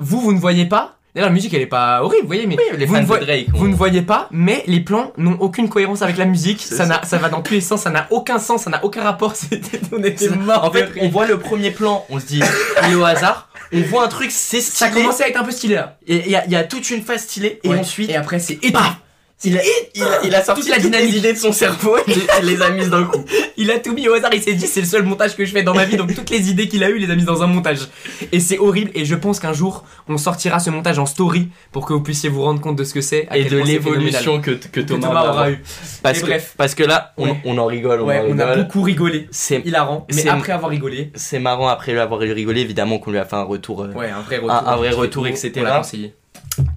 [0.00, 0.98] vous, vous ne voyez pas.
[1.14, 3.46] D'ailleurs, la musique, elle est pas horrible, vous voyez, mais les vous, fans ne Drake.
[3.54, 6.60] vous on- ne voyez pas, mais les plans n'ont aucune cohérence avec la musique.
[6.60, 6.86] Ça, ça.
[6.86, 9.36] n'a- ça va dans tous les sens, ça n'a aucun sens, ça n'a aucun rapport.
[9.36, 12.40] C'était- on était C'est- morts En fait, on voit le premier plan, on se dit,
[12.86, 13.48] il est au hasard.
[13.72, 15.02] On voit un truc, c'est ça stylé.
[15.02, 15.96] commençait à être un peu stylé là.
[16.08, 17.60] Et il y, a- il y a toute une phase stylée.
[17.62, 17.78] Et Ouais.
[17.78, 18.58] ensuite, et après, c'est.
[19.44, 19.60] Il a,
[19.94, 21.10] il a, il a sorti Toute la dynamique.
[21.12, 22.02] les idées de son cerveau et
[22.40, 23.24] il les a mises d'un coup.
[23.56, 25.52] Il a tout mis au hasard, il s'est dit c'est le seul montage que je
[25.52, 27.24] fais dans ma vie, donc toutes les idées qu'il a eues, il les a mises
[27.24, 27.78] dans un montage.
[28.32, 31.86] Et c'est horrible, et je pense qu'un jour, on sortira ce montage en story pour
[31.86, 34.80] que vous puissiez vous rendre compte de ce que c'est Et de l'évolution que, que
[34.80, 35.48] Thomas, Thomas aura avoir.
[35.50, 35.62] eu.
[36.02, 36.54] Parce que, bref.
[36.56, 37.40] parce que là, on, Ouais.
[37.44, 39.28] on en rigole, on Ouais, en on a beaucoup rigolé.
[39.30, 40.04] C'est Hilarant.
[40.12, 43.44] Mais après avoir rigolé, c'est marrant après avoir rigolé, évidemment qu'on lui a fait un
[43.44, 43.82] retour.
[43.84, 44.50] euh, ouais, un vrai retour.
[44.50, 45.52] Un- un vrai retour, beau, etc.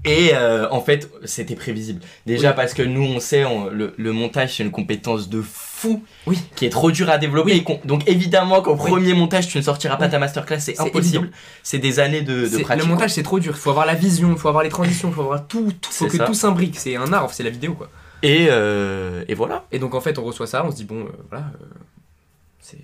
[0.05, 2.01] Et euh, en fait, c'était prévisible.
[2.25, 2.55] Déjà Oui.
[2.55, 6.39] parce que nous, on sait, on- le, le montage, c'est une compétence de fou Oui.
[6.55, 7.51] qui est trop dur à développer.
[7.51, 7.57] Oui.
[7.60, 8.89] et qu'on- donc évidemment qu'au Oui.
[8.89, 11.29] premier montage, tu ne sortiras pas ta masterclass, c'est impossible.
[11.63, 12.84] C'est des années de, pratique.
[12.84, 15.10] Le montage c'est trop dur, il faut avoir la vision, il faut avoir les transitions,
[15.10, 16.25] il faut avoir tout, tout faut que ça.
[16.25, 17.89] tout s'imbrique, c'est un art, c'est la vidéo quoi.
[18.24, 19.65] Et, euh, et voilà.
[19.72, 21.51] Et donc en fait on reçoit ça, on se dit bon euh, voilà,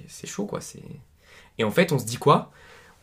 [0.08, 0.80] c'est chaud quoi, c'est...
[1.58, 2.52] Et en fait on se dit quoi?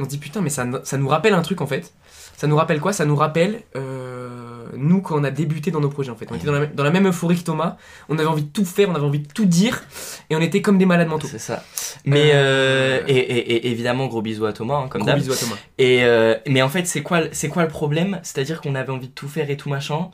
[0.01, 1.93] On se dit putain mais ça, nous rappelle un truc en fait.
[2.37, 2.95] Ça nous rappelle quoi?
[2.95, 6.27] Ça nous rappelle euh, nous quand on a débuté dans nos projets en fait.
[6.31, 7.77] On était dans la, même- dans la même euphorie que Thomas,
[8.09, 9.83] on avait envie de tout faire, on avait envie de tout dire,
[10.31, 11.29] et on était comme des malades mentaux.
[11.31, 11.63] C'est ça.
[12.07, 15.19] Mais euh, Euh, et, et- et évidemment, gros bisous à Thomas, hein, comme Gros d'hab.
[15.19, 15.57] bisous à Thomas.
[15.77, 16.03] Et
[16.51, 17.21] mais en fait, c'est quoi,
[17.53, 18.21] quoi le problème?
[18.23, 20.09] C'est-à-dire qu'on avait envie de tout faire et tout machin.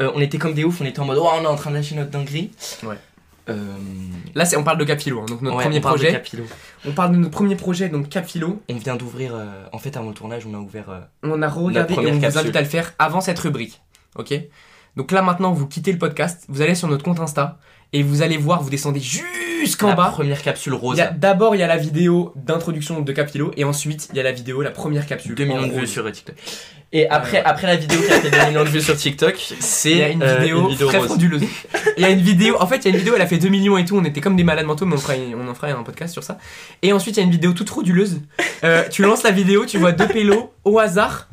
[0.00, 1.76] On était comme des oufs, on était en mode, oh, on est en train de
[1.76, 2.50] lâcher notre dinguerie.
[2.82, 2.96] Ouais.
[3.48, 3.54] Euh,
[4.34, 6.12] Là on parle de Capilo, hein, donc notre ouais, premier on parle de projet.
[6.12, 6.44] Capilo.
[6.86, 8.60] On parle de notre premier projet donc Capilo.
[8.68, 10.90] On vient d'ouvrir, euh, en fait, avant le tournage, on a ouvert.
[10.90, 12.40] euh, On a regardé et on vous capsule.
[12.40, 13.80] invite à le faire avant cette rubrique.
[14.16, 14.34] Ok?
[14.96, 17.58] Donc là maintenant, vous quittez le podcast, vous allez sur notre compte Insta
[17.92, 20.10] et vous allez voir, vous descendez jusqu'en la bas.
[20.10, 21.00] première capsule rose.
[21.16, 24.32] D'abord, il y a la vidéo d'introduction de Capilo et ensuite, il y a la
[24.32, 25.34] vidéo, la première capsule.
[25.34, 26.36] 2 millions de vues sur TikTok.
[26.90, 27.42] Et après, ouais.
[27.44, 30.02] après la vidéo qui a fait 2 millions de vues sur TikTok, c'est Il y
[30.02, 31.08] a une euh, vidéo, très rose.
[31.08, 31.42] frauduleuse.
[31.98, 33.36] Il y a une vidéo, en fait, il y a une vidéo, elle a fait
[33.36, 35.54] 2 millions et tout, on était comme des malades mentaux, mais on, fera, on en
[35.54, 36.38] fera un podcast sur ça.
[36.80, 38.20] Et ensuite, il y a une vidéo toute frauduleuse.
[38.64, 41.28] Euh, tu lances la vidéo, tu vois deux pélos au hasard.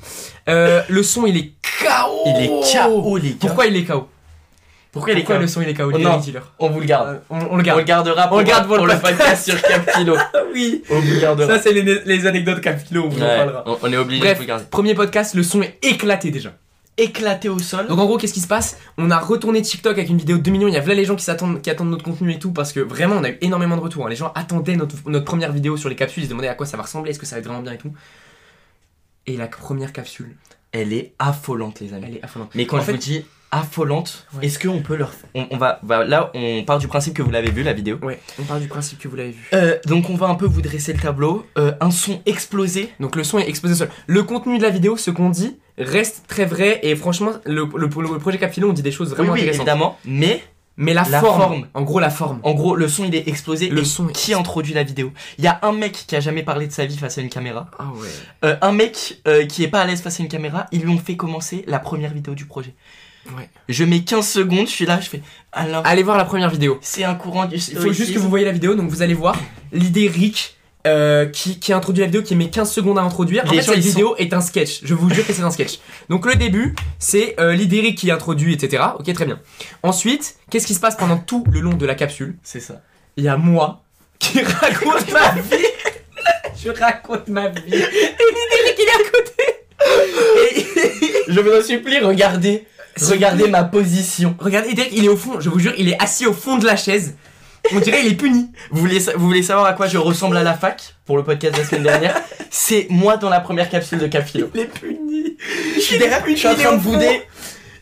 [0.50, 2.24] Euh, le son, il est KO.
[2.26, 3.36] Il est KO, les gars.
[3.40, 4.10] Pourquoi il est KO
[4.96, 6.20] Pourquoi il est le son il est KO Oh non.
[6.58, 7.10] On vous le garde.
[7.10, 7.84] Euh, on, on le On le garde.
[7.86, 10.16] gardera pour, On le garde pour pour le le podcast sur Capilo.
[10.54, 10.82] oui.
[10.90, 11.48] On vous le gardera.
[11.58, 13.64] Ça, c'est les, les anecdotes Capilo, on vous en parlera.
[13.68, 14.32] on, on est obligé Bref.
[14.32, 14.66] de vous le garder.
[14.72, 16.54] Premier podcast, le son est éclaté déjà.
[16.98, 17.88] Éclaté au sol.
[17.88, 18.78] Donc en gros, qu'est-ce qui se passe?
[18.98, 20.68] On a retourné TikTok avec une vidéo de 2 millions.
[20.70, 22.72] Il y a là les gens qui s'attendent, qui attendent notre contenu et tout parce
[22.72, 24.06] que vraiment, on a eu énormément de retours.
[24.06, 24.10] hein.
[24.10, 26.24] Les gens attendaient notre, notre première vidéo sur les capsules.
[26.24, 27.74] Ils se demandaient à quoi ça va ressembler, est-ce que ça va être vraiment bien
[27.74, 27.92] et tout.
[29.28, 30.38] Et la première capsule,
[30.72, 32.06] Elle est affolante, les amis.
[32.08, 32.52] elle est affolante.
[32.56, 33.26] Mais quand En je fait- vous dis
[33.60, 34.46] affolante, Ouais.
[34.46, 35.12] est-ce qu'on peut leur.
[35.34, 37.98] On, on va, Là, on part du principe que vous l'avez vu, la vidéo.
[38.02, 39.44] Ouais, on part du principe que vous l'avez vu.
[39.54, 41.46] Euh, donc, on va un peu vous dresser le tableau.
[41.58, 42.90] Euh, un son explosé.
[43.00, 43.90] Donc le son est exposé au sol.
[44.08, 47.88] Le contenu de la vidéo, ce qu'on dit, reste très vrai et franchement, le, le-
[47.88, 49.68] le projet Capilo, on dit des choses vraiment oui, intéressantes.
[49.68, 49.98] évidemment.
[50.06, 50.44] Mais,
[50.78, 51.68] Mais la, La forme, forme.
[51.74, 52.40] en gros la forme.
[52.44, 53.70] en gros, le son, il est explosé.
[53.70, 55.12] Le et son est qui introduit la vidéo?
[55.38, 57.30] Il y a un mec qui a jamais parlé de sa vie face à une
[57.30, 57.70] caméra.
[57.80, 58.08] Ah ouais.
[58.44, 60.66] Euh, un mec euh, qui est pas à l'aise face à une caméra.
[60.74, 62.74] Ils lui ont fait commencer la première vidéo du projet.
[63.38, 63.50] Ouais.
[63.70, 65.22] Je mets 15 secondes, je suis là, je fais.
[65.52, 66.78] Alors, Allez voir la première vidéo.
[66.82, 69.14] c'est un courant du Il faut juste que vous voyez la vidéo, donc vous allez
[69.16, 69.36] voir
[69.72, 73.44] l'idée Rick euh, qui, qui introduit la vidéo, qui met 15 secondes à introduire.
[73.46, 74.82] En fait, cette sont- vidéo est un sketch.
[74.84, 75.80] Je vous jure que c'est un sketch.
[76.10, 78.84] Donc le début, c'est euh, l'idée Rick qui introduit, etc.
[79.00, 79.40] Ok, très bien.
[79.82, 82.38] Ensuite, qu'est-ce qui se passe pendant tout le long de la capsule?
[82.44, 82.84] C'est ça.
[83.18, 83.82] Il y a moi
[84.20, 85.66] qui raconte ma vie.
[86.64, 87.62] Je raconte ma vie.
[87.66, 89.44] Et l'idée Rick, il est à côté.
[90.52, 92.66] Et Je vous en supplie, regardez.
[93.02, 94.36] Regardez ma position.
[94.40, 95.40] regardez, Derek, il est au fond.
[95.40, 97.16] Je vous jure, il est assis au fond de la chaise.
[97.74, 98.52] On dirait il est puni.
[98.72, 101.24] Vous voulez, sa- vous voulez savoir à quoi je ressemble à la fac pour le
[101.24, 102.22] podcast de la semaine dernière?
[102.52, 104.50] C'est moi dans la première capsule de Capilo.
[104.54, 105.36] Il est puni.
[105.76, 107.24] Je suis derrière, je suis en train de bouder.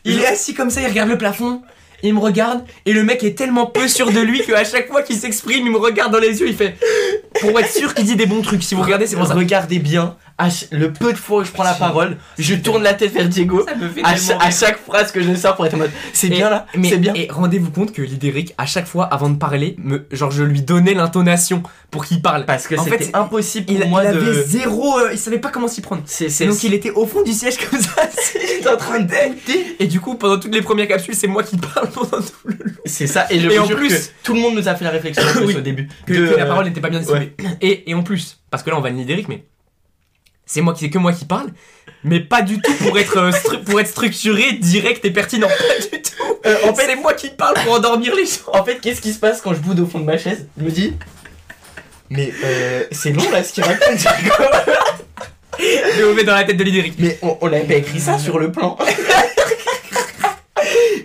[0.06, 1.62] Il est assis comme ça, il regarde le plafond,
[2.04, 5.02] il me regarde, et le mec est tellement peu sûr de lui qu'à chaque fois
[5.02, 6.76] qu'il s'exprime, il me regarde dans les yeux, il fait.
[7.39, 8.63] Pour être sûr qu'il dit des bons trucs.
[8.63, 9.34] Si vous regardez, c'est pour ça.
[9.34, 10.16] Regardez bien,
[10.72, 13.66] le peu de fois où je prends la parole, je tourne la tête vers Diego.
[13.68, 16.50] Ça me fait À, chaque phrase que je sors pour être en mode c'est bien
[16.50, 17.13] là, mais, c'est bien.
[17.16, 20.62] Et rendez-vous compte que l'idéric, à chaque fois, avant de parler, me, genre je lui
[20.62, 21.63] donnais l'intonation
[21.94, 22.46] pour qu'il parle.
[22.46, 24.34] Parce que en c'était impossible pour Il, moi il avait de.
[24.46, 25.00] zéro.
[25.00, 26.02] euh, il savait pas comment s'y prendre.
[26.02, 28.02] Donc il était au fond du siège comme ça.
[28.34, 29.76] J'étais en train de douter.
[29.80, 32.56] Et du coup, pendant toutes les premières capsules, c'est moi qui parle pendant tout le
[32.56, 32.74] long.
[32.86, 34.84] C'est ça, et je Et en jure plus- que tout le monde nous a fait
[34.84, 35.56] la réflexion Oui.
[35.56, 35.88] au début.
[36.06, 37.34] Que, la parole n'était pas bien distribuée.
[37.40, 37.58] ouais.
[37.62, 39.46] Et, et en plus, parce que là on va le d'Eric, mais
[40.46, 41.48] c'est moi qui c'est que moi qui parle,
[42.04, 43.32] mais pas du tout pour être euh,
[43.66, 45.48] pour être structuré, direct et pertinent.
[45.48, 46.10] Pas du tout.
[46.46, 48.52] Euh, en fait, c'est moi qui parle pour endormir les gens.
[48.54, 50.48] En fait, qu'est-ce qui se passe quand je boude au fond de ma chaise?
[50.60, 50.94] Je me dis,
[52.13, 53.99] mais euh, c'est long là ce qu'il raconte.
[55.60, 56.95] Je me mets dans la tête de l'Idéric.
[56.99, 58.78] mais on, on avait pas écrit ça sur le plan.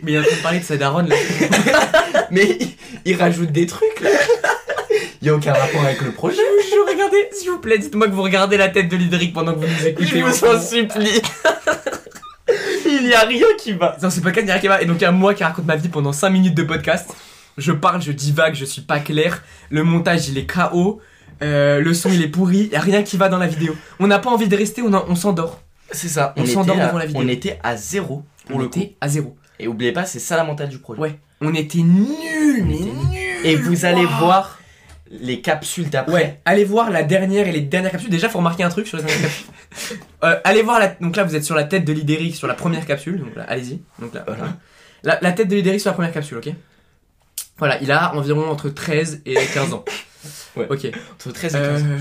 [0.02, 1.16] Mais il est en train de parler de sa daronne là.
[2.30, 2.68] Mais il,
[3.04, 4.10] il rajoute des trucs là.
[5.20, 6.36] Il y a aucun rapport avec le projet.
[6.36, 9.52] Je vous regardez, s'il vous plaît, dites-moi que vous regardez la tête de l'Idéric pendant
[9.54, 10.06] que vous nous écoutez.
[10.06, 11.20] Je vous en supplie.
[12.86, 13.96] il n'y a rien qui va.
[14.00, 14.80] Non, c'est pas le cas, va.
[14.80, 17.10] Et donc, il y a moi qui raconte ma vie pendant 5 minutes de podcast.
[17.58, 19.42] Je parle, je divague, je suis pas clair.
[19.70, 21.00] Le montage, il est KO.
[21.42, 22.68] Euh, le son, il est pourri.
[22.72, 23.76] Y a rien qui va dans la vidéo.
[24.00, 25.60] On n'a pas envie de rester, on, en- on s'endort.
[25.90, 26.34] C'est ça.
[26.36, 27.22] On était s'endort à- devant la vidéo.
[27.24, 28.78] On était à zéro pour on le coup.
[28.80, 29.36] était à zéro.
[29.60, 31.00] Et oubliez pas, c'est ça la mentale du projet.
[31.00, 31.18] Ouais.
[31.40, 33.44] On était nuls, mais était nuls.
[33.44, 34.58] Et vous allez voir
[35.10, 36.12] les capsules d'après.
[36.12, 38.10] Ouais, allez voir la dernière et les dernières capsules.
[38.10, 39.46] Déjà, faut remarquer un truc sur les dernières capsules.
[40.24, 40.88] Euh, allez voir la.
[41.00, 43.20] Donc là, vous êtes sur la tête de l'Idéric sur la première capsule.
[43.20, 43.80] Donc là, allez-y.
[44.00, 44.40] Donc là, Voilà.
[44.42, 44.56] voilà.
[45.04, 46.48] La, la tête de l'Idéric sur la première capsule, ok?
[47.58, 49.84] Voilà, il a environ entre 13 et 15 ans.
[50.56, 50.66] Ouais.
[50.70, 50.86] Ok.
[51.14, 51.62] Entre 13 et 15.
[51.86, 51.98] Euh,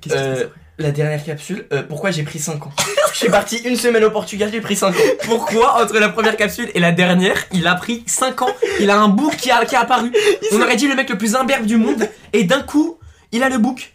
[0.00, 2.72] Qu'est-ce qui se Euh, passe la dernière capsule, euh, pourquoi j'ai pris 5 ans?
[3.12, 4.98] Je suis parti une semaine au Portugal, j'ai pris 5 ans.
[5.26, 8.48] Pourquoi entre la première capsule et la dernière, il a pris 5 ans?
[8.80, 10.10] Il a un bouc qui, a, qui est apparu.
[10.52, 12.98] On aurait dit le mec le plus imberbe du monde, et d'un coup,
[13.32, 13.91] il a le bouc.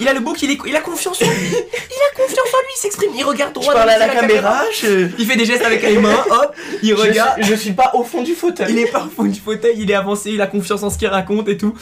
[0.00, 1.48] Il a le bouc, il, est, il a confiance en lui.
[1.50, 4.08] Il a confiance en lui, il s'exprime, il regarde Je droit parle dans à la
[4.08, 7.42] caméra, je, Il fait des gestes avec les mains, hop, il je, regarde.
[7.42, 8.66] suis, je suis pas au fond du fauteuil.
[8.70, 10.98] Il est pas au fond du fauteuil, il est avancé, il a confiance en ce
[10.98, 11.74] qu'il raconte et tout.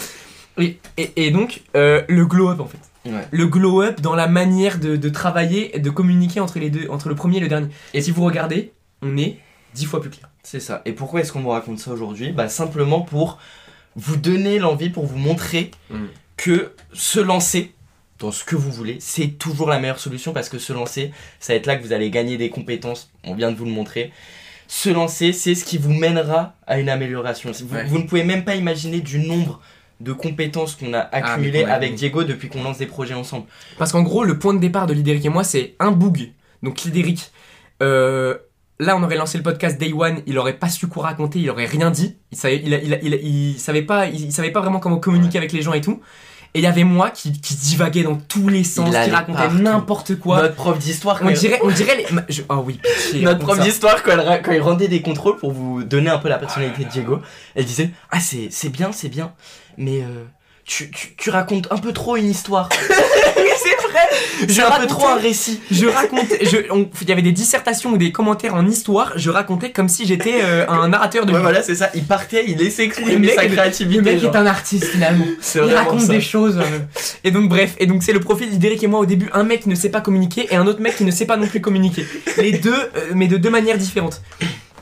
[0.59, 2.79] Et, et, et donc, euh, le glow-up en fait.
[3.11, 3.27] Ouais.
[3.31, 7.09] Le glow-up dans la manière de, de travailler et de communiquer entre les deux, entre
[7.09, 7.69] le premier et le dernier.
[7.95, 9.39] Et si vous regardez, on est
[9.75, 10.29] dix fois plus clair.
[10.43, 10.83] C'est ça.
[10.87, 12.33] Et pourquoi est-ce qu'on vous raconte ça aujourd'hui?
[12.33, 13.39] Bah simplement pour
[13.97, 16.07] vous donner l'envie, pour vous montrer Mm.
[16.37, 17.73] que se lancer
[18.18, 21.52] dans ce que vous voulez, c'est toujours la meilleure solution parce que se lancer, ça
[21.52, 23.11] va être là que vous allez gagner des compétences.
[23.24, 24.11] On vient de vous le montrer.
[24.68, 27.52] Se lancer, c'est ce qui vous mènera à une amélioration.
[27.52, 27.85] Vous, Ouais.
[27.85, 29.61] vous ne pouvez même pas imaginer du nombre
[30.00, 33.46] de compétences qu'on a accumulées qu'on a- avec Diego depuis qu'on lance des projets ensemble.
[33.79, 36.33] Parce qu'en gros, le point de départ de Lidéric et moi, c'est un bug.
[36.62, 37.31] Donc Lidéric,
[37.83, 38.37] euh,
[38.79, 41.48] là, on aurait lancé le podcast Day One, il aurait pas su quoi raconter, il
[41.50, 42.16] aurait rien dit.
[42.33, 44.61] Il savait, il, a- il, a- il, a- il savait pas, il, il savait pas
[44.61, 46.00] vraiment comment communiquer avec les gens et tout.
[46.57, 50.19] Et il y avait moi qui, qui divaguait dans tous les sens, qui racontait n'importe
[50.19, 50.40] quoi.
[50.40, 52.07] Notre prof d'histoire, On dirait, on dirait les.
[52.31, 55.53] je- Oh oui, pitié, Notre prof d'histoire, quand, elle quand il rendait des contrôles pour
[55.53, 57.21] vous donner un peu la personnalité de Diego,
[57.55, 59.33] elle disait Ah, c'est c'est bien, c'est bien,
[59.77, 60.25] mais euh,
[60.64, 62.71] tu, tu, tu racontes un peu trop une histoire.
[63.62, 65.61] c'est vrai Je un peu racontais- trop un récit.
[65.71, 66.45] Je racontais.
[66.45, 66.57] je-
[67.03, 70.40] Il y avait des dissertations ou des commentaires en histoire, je racontais comme si j'étais
[70.42, 71.90] euh, un narrateur de Ouais, voilà, c'est ça.
[71.95, 73.97] Il partait, il laissait exprimer sa créativité.
[73.97, 74.35] Le mec genre.
[74.35, 75.27] est un artiste finalement.
[75.55, 76.12] Il raconte ça.
[76.12, 76.59] des choses.
[76.59, 76.79] euh.
[77.25, 79.62] Et donc bref, et donc c'est le profil d'Idéric et moi au début, un mec
[79.62, 81.61] qui ne sait pas communiquer et un autre mec qui ne sait pas non plus
[81.61, 82.07] communiquer.
[82.38, 84.23] Les deux, euh, mais de deux manières différentes.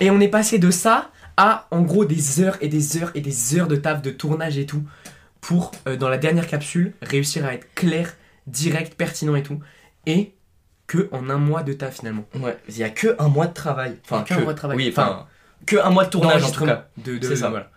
[0.00, 3.20] Et on est passé de ça à en gros des heures et des heures et
[3.20, 4.82] des heures de taf, de tournage et tout,
[5.40, 8.14] pour euh, dans la dernière capsule réussir à être clair,
[8.46, 9.58] direct, pertinent et tout.
[10.06, 10.34] Et
[10.86, 12.24] que en un mois de taf finalement.
[12.38, 13.96] Ouais, il y a que un mois de travail.
[14.04, 14.76] Enfin, Que un mois de travail.
[14.76, 15.26] Oui, enfin,
[15.66, 16.88] que un mois de tournage en tout cas.
[16.98, 17.48] De, de- C'est ça.
[17.48, 17.70] voilà.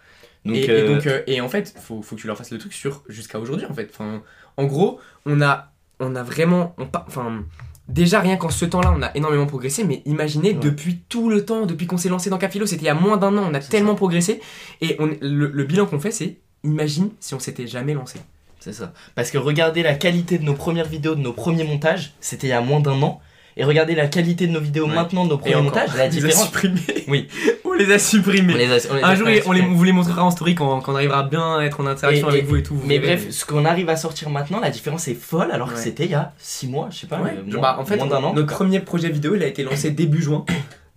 [0.45, 2.51] Donc, et, et euh, donc, euh, et en fait, faut, faut que tu leur fasses
[2.51, 3.89] le truc sur jusqu'à aujourd'hui en fait.
[3.93, 4.21] Enfin,
[4.57, 7.43] en gros, on a, on a vraiment, on pa- enfin,
[7.87, 9.83] déjà rien qu'en ce temps-là, on a énormément progressé.
[9.85, 10.59] Mais imaginez Ouais.
[10.59, 13.17] depuis tout le temps, depuis qu'on s'est lancé dans Capilo, c'était il y a moins
[13.17, 14.41] d'un an, on a tellement progressé.
[14.81, 18.19] Et on, le, le bilan qu'on fait, c'est imagine si on s'était jamais lancé.
[18.59, 18.91] C'est ça.
[19.15, 22.49] Parce que regardez la qualité de nos premières vidéos, de nos premiers montages, c'était il
[22.51, 23.21] y a moins d'un an.
[23.59, 24.93] Et regardez la qualité de nos vidéos Ouais.
[24.93, 26.43] maintenant, de nos premiers montages, la on les a différence.
[26.45, 26.79] supprimés.
[27.07, 27.27] Oui.
[27.65, 28.53] on les a supprimés.
[28.53, 30.29] On les a- on les a Un jour, on, les, on vous les montrera en
[30.29, 32.61] story quand, quand on arrivera à bien être en interaction Et- avec et- vous et
[32.63, 32.75] tout.
[32.75, 33.15] vous Mais verrez.
[33.15, 36.11] bref, ce qu'on arrive à sortir maintenant, la différence est folle alors que c'était il
[36.11, 37.31] y a 6 mois, je sais pas, Ouais.
[37.35, 38.33] euh, moins, bah, en fait, moins d'un an.
[38.35, 40.45] notre premier projet vidéo, il a été lancé début juin.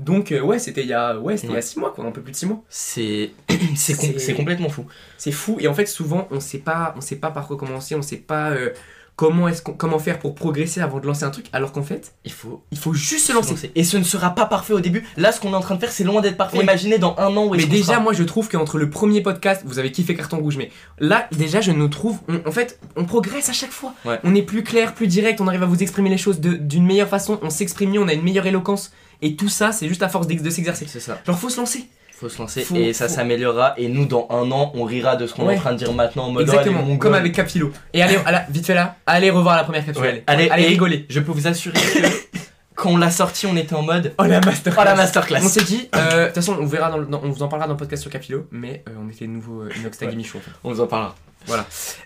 [0.00, 1.62] Donc, euh, ouais, c'était il y a, ouais, c'était il y a Ouais.
[1.62, 2.62] 6 mois, quoi, un peu plus de 6 mois.
[2.68, 3.30] C'est
[3.76, 4.86] c'est com- C'est- c'est complètement fou.
[5.18, 5.56] C'est fou.
[5.60, 8.16] Et en fait, souvent, on sait pas, on sait pas par quoi commencer, on sait
[8.16, 8.70] pas euh,
[9.16, 12.32] comment, est comment faire pour progresser avant de lancer un truc, alors qu'en fait, Il
[12.32, 13.50] faut il faut juste se lancer.
[13.50, 13.70] lancer.
[13.74, 15.04] Et ce ne sera pas parfait au début.
[15.18, 16.56] Là, ce qu'on est en train de faire, c'est loin d'être parfait.
[16.56, 16.62] Oui.
[16.62, 18.00] Imaginez dans un an où Mais déjà, sera.
[18.00, 21.60] moi, je trouve qu'entre le premier podcast, vous avez kiffé Carton Rouge, mais là, déjà,
[21.60, 23.92] je nous trouve, on- en fait, on progresse à chaque fois.
[24.06, 24.18] Ouais.
[24.24, 26.86] On est plus clair, plus direct, on arrive à vous exprimer les choses de- d'une
[26.86, 28.90] meilleure façon, on s'exprime mieux, on a une meilleure éloquence.
[29.22, 30.86] Et tout ça, c'est juste à force de s'exercer.
[30.88, 31.18] C'est ça.
[31.26, 31.84] Genre, faut se lancer.
[32.18, 33.74] Faut se lancer Faut- et ça faut- s'améliorera.
[33.78, 35.92] Et nous, dans un an, on rira de ce qu'on est en train de dire
[35.94, 37.72] maintenant en mode oh, Exactement, comme avec Capsilo.
[37.94, 40.02] Et allez, à la- vite fait là, allez revoir la première capsule.
[40.04, 40.24] Ouais.
[40.26, 41.06] Allez, allez rigoler.
[41.08, 42.38] Je peux vous assurer que
[42.74, 44.82] quand on l'a sorti, on était en mode Oh la masterclass.
[44.82, 45.40] oh la masterclass.
[45.42, 47.66] On s'est dit, euh, de toute façon, on verra, dans le- on vous en parlera
[47.66, 50.16] dans le podcast sur Capilo, mais euh, on était nouveau euh, Inox Tagi Ouais.
[50.16, 50.50] Michou, en fait.
[50.62, 51.14] On vous en parlera.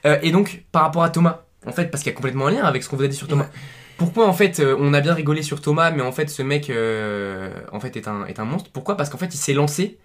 [0.06, 2.50] Euh, et donc, par rapport à Thomas, en fait, parce qu'il y a complètement un
[2.52, 3.46] lien avec ce qu'on vous a dit sur Thomas.
[3.96, 6.70] Pourquoi en fait euh, on a bien rigolé sur Thomas, mais en fait ce mec
[6.70, 8.96] euh, en fait est un, est un monstre Pourquoi?
[8.96, 9.98] Parce qu'en fait il s'est lancé.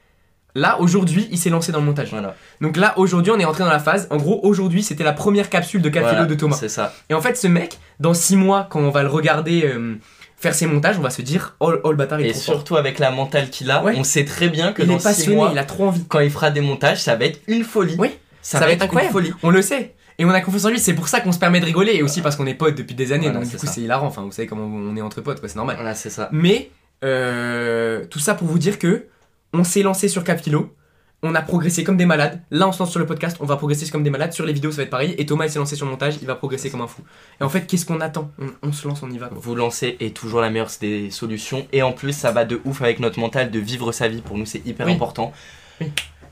[0.56, 2.10] Là aujourd'hui il s'est lancé dans le montage.
[2.12, 2.36] Voilà.
[2.62, 4.08] Donc là aujourd'hui on est entré dans la phase.
[4.10, 6.56] En gros aujourd'hui c'était la première capsule de Capilo Voilà, de Thomas.
[6.60, 6.94] C'est ça.
[7.10, 9.96] Et en fait ce mec dans 6 mois quand on va le regarder euh,
[10.38, 12.42] faire ses montages on va se dire oh, oh le bâtard il est Et trop
[12.42, 12.56] fort.
[12.56, 13.94] surtout avec la mentale qu'il a, Ouais.
[13.98, 16.06] on sait très bien que Il dans est six mois, il a trop envie.
[16.06, 17.96] quand il fera des montages, ça va être une folie.
[18.00, 18.10] Oui,
[18.42, 19.18] ça, ça va va être être incroyable.
[19.20, 19.34] une folie.
[19.44, 19.94] On le sait.
[20.20, 22.04] Et on a confiance en lui, c'est pour ça qu'on se permet de rigoler et
[22.04, 24.22] aussi parce qu'on est potes depuis des années, Voilà, donc du coup c'est hilarant, enfin
[24.22, 25.78] vous savez comment on est entre potes, quoi, c'est normal.
[25.78, 26.30] Voilà, c'est ça.
[26.32, 26.70] Mais
[27.04, 29.06] Euh, tout ça pour vous dire que
[29.54, 30.76] on s'est lancé sur Capilo.
[31.24, 32.42] On a progressé comme des malades.
[32.52, 34.32] Là, on se lance sur le podcast, on va progresser comme des malades.
[34.34, 35.16] Sur les vidéos, ça va être pareil.
[35.18, 37.02] Et Thomas, il s'est lancé sur le montage, il va progresser comme un fou.
[37.42, 38.32] Et en fait, qu'est-ce qu'on attend?
[38.40, 39.28] On, on se lance, on y va.
[39.28, 39.38] quoi.
[39.40, 41.66] Vous lancer est toujours la meilleure des solutions.
[41.74, 44.22] Et en plus, ça va de ouf avec notre mental de vivre sa vie.
[44.22, 44.94] Pour nous, c'est hyper Oui.
[44.94, 45.34] important.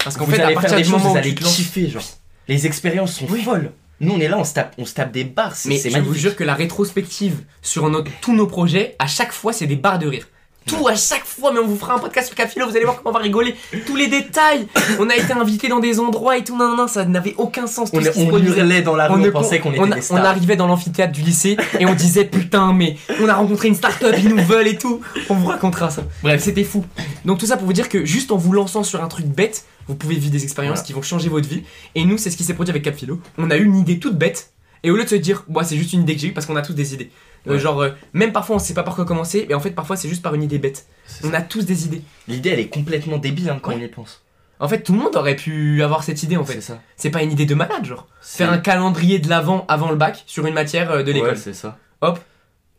[0.03, 1.89] Parce qu'en vous fait, à allez faire partir des du moment vous où allez kiffer.
[1.89, 2.03] Genre.
[2.47, 3.43] Les expériences sont Oui.
[3.43, 3.71] folles.
[3.99, 5.55] Nous, on est là, on se tape, on se tape des barres.
[5.55, 9.31] C'est Mais je vous jure que la rétrospective sur notre- tous nos projets, à chaque
[9.31, 10.27] fois, c'est des barres de rire.
[10.67, 12.97] Tout à chaque fois, mais on vous fera un podcast sur Capilo, vous allez voir
[12.97, 13.55] comment on va rigoler.
[13.85, 14.67] Tous les détails.
[14.99, 17.67] On a été invité dans des endroits et tout, non, non, non, ça n'avait aucun
[17.67, 17.89] sens.
[17.91, 18.59] Tout On, ce qui se on produisait.
[18.59, 20.25] hurlait dans la rue, on, pensait qu'on était on, des on stars.
[20.25, 24.15] arrivait dans l'amphithéâtre du lycée et on disait putain mais on a rencontré une start-up,
[24.17, 25.01] ils nous veulent et tout.
[25.29, 26.03] On vous racontera ça.
[26.21, 26.83] Bref, c'était fou.
[27.25, 29.65] Donc tout ça pour vous dire que juste en vous lançant sur un truc bête,
[29.87, 30.85] vous pouvez vivre des expériences Voilà.
[30.87, 31.63] qui vont changer votre vie.
[31.95, 33.19] Et nous, c'est ce qui s'est produit avec Capphilo.
[33.37, 34.51] On a eu une idée toute bête
[34.83, 36.45] et au lieu de se dire moi c'est juste une idée que j'ai eue parce
[36.45, 37.09] qu'on a tous des idées.
[37.47, 37.59] Euh, Ouais.
[37.59, 40.09] genre euh, même parfois on sait pas par quoi commencer, mais en fait parfois c'est
[40.09, 40.85] juste par une idée bête.
[41.23, 41.37] On ça.
[41.37, 42.01] a tous des idées.
[42.27, 43.77] L'idée, elle est complètement débile hein, quand Ouais.
[43.81, 44.23] on y pense.
[44.59, 46.53] En fait tout le monde aurait pu avoir cette idée en fait.
[46.53, 46.81] C'est ça.
[46.95, 48.07] C'est pas une idée de malade genre.
[48.21, 51.29] Faire un calendrier de l'avant avant le bac sur une matière euh, de l'école.
[51.31, 51.77] Ouais, c'est ça.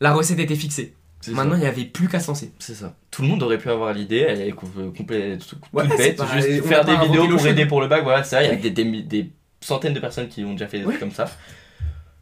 [0.00, 0.94] La recette était fixée.
[1.28, 1.56] Maintenant, ça.
[1.58, 2.52] il n'y avait plus qu'à se lancer.
[2.60, 2.94] C'est ça.
[3.10, 6.26] Tout le monde aurait pu avoir l'idée, elle est com- complète, toute Ouais, bête, pas-
[6.40, 8.56] juste faire des vidéos pour aider pour le bac, voilà, c'est ça, il y a
[8.56, 10.90] des, des- des centaines de personnes qui ont déjà fait des Ouais.
[10.92, 11.24] trucs comme ça.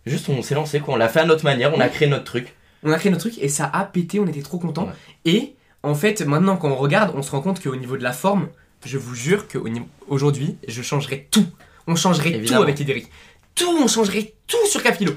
[0.06, 2.24] Juste, on s'est lancé, quoi, on l'a fait à notre manière, on a créé notre
[2.24, 2.54] truc.
[2.84, 4.86] On a créé notre truc et ça a pété, on était trop contents.
[4.86, 4.92] Ouais.
[5.24, 8.12] Et en fait, maintenant, quand on regarde, on se rend compte qu'au niveau de la
[8.12, 8.48] forme,
[8.84, 11.46] je vous jure qu'aujourd'hui, je changerai tout.
[11.88, 12.58] On changerait Évidemment.
[12.58, 13.08] tout avec Idéric.
[13.54, 15.12] Tout, on changerait tout sur Capilo.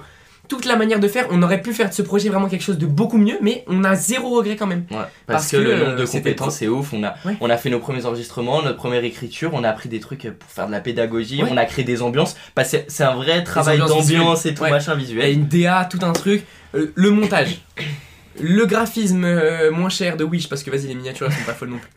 [0.50, 2.78] Toute la manière de faire, on aurait pu faire de ce projet vraiment quelque chose
[2.80, 4.84] de beaucoup mieux, mais on a zéro regret quand même.
[4.90, 6.92] Ouais, parce, Parce que, que, le euh, nombre de c'était compétences c'est ouf.
[6.92, 7.38] On a, Ouais.
[7.40, 10.50] on a fait nos premiers enregistrements, notre première écriture, on a appris des trucs pour
[10.50, 11.50] faire de la pédagogie, Ouais.
[11.52, 12.36] on a créé des ambiances.
[12.56, 15.34] Que c'est- un vrai travail d'ambiance et tout machin Il y a visuel.
[15.34, 16.44] une DA, tout un truc.
[16.76, 17.62] Euh, le montage.
[18.42, 21.54] Le graphisme euh, moins cher de Wish, parce que vas-y, les miniatures elles sont pas
[21.54, 21.90] folles non plus.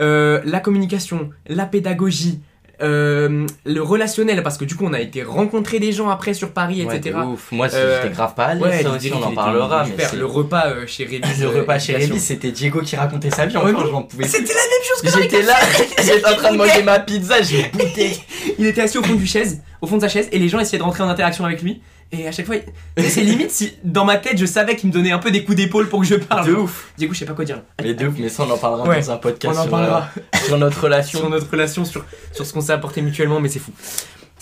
[0.00, 2.40] Euh, la communication, la pédagogie,
[2.82, 6.50] euh, le relationnel, parce que du coup on a été rencontrer des gens après sur
[6.52, 7.16] Paris, Ouais, etc.
[7.26, 7.52] ouf.
[7.52, 9.84] Moi, Euh, j'étais grave pas à l'aise, Ouais, ça il aussi, dirait on en parlera.
[9.96, 11.22] Mais le repas euh, chez Rémi.
[11.40, 11.94] le euh, repas chez.
[11.96, 13.56] Rémi, c'était Diego qui racontait sa vie.
[13.56, 13.90] Encore, non.
[13.90, 14.26] j'en pouvais.
[14.26, 15.54] C'était la même chose que J'étais là,
[16.02, 18.16] j'étais en train de manger ma pizza, j'ai bouté.
[18.58, 20.58] Il était assis au fond du chaise, au fond de sa chaise, et les gens
[20.60, 21.80] essayaient de rentrer en interaction avec lui.
[22.12, 22.56] Et à chaque fois,
[22.98, 25.56] c'est limite si dans ma tête je savais qu'il me donnait un peu des coups
[25.56, 26.46] d'épaule pour que je parle.
[26.46, 26.92] De ouf.
[26.98, 27.62] Du coup, je sais pas quoi dire.
[27.80, 29.70] Mais de ouf, mais ça, on en parlera Ouais, dans un podcast On en sur,
[29.70, 30.08] parlera.
[30.16, 31.18] euh, sur notre relation.
[31.20, 33.72] sur notre relation, sur, sur ce qu'on s'est apporté mutuellement, mais c'est fou.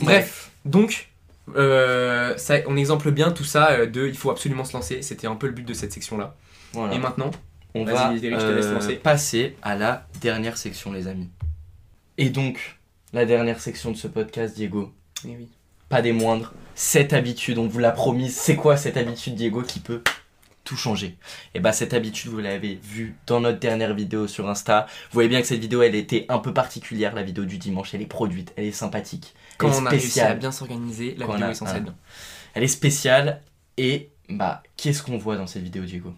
[0.00, 1.10] Bref, donc,
[1.56, 5.02] euh, ça, on exemple bien tout ça euh, de il faut absolument se lancer.
[5.02, 6.34] C'était un peu le but de cette section-là.
[6.72, 6.94] Voilà.
[6.94, 7.30] Et maintenant,
[7.74, 8.94] On va Eric, je te laisse lancer.
[8.94, 11.28] passer à la dernière section, les amis.
[12.16, 12.78] Et donc,
[13.12, 14.92] la dernière section de ce podcast, Diego,
[15.26, 15.48] eh oui.
[15.88, 18.36] pas des moindres, cette habitude, on vous l'a promise.
[18.36, 20.00] C'est quoi cette habitude, Diego, qui peut
[20.62, 21.16] tout changer?
[21.54, 24.86] Et bah, cette habitude, vous l'avez vu dans notre dernière vidéo sur Insta.
[25.10, 27.94] Vous voyez bien que cette vidéo, elle était un peu particulière, la vidéo du dimanche.
[27.94, 31.16] Elle est produite, elle est sympathique, quand elle on est a réussi à bien s'organiser,
[31.18, 31.96] la Quand on vidéo a- est censée être bien.
[32.54, 33.42] Elle est spéciale.
[33.76, 36.14] Et bah, qu'est-ce qu'on voit dans cette vidéo, Diego?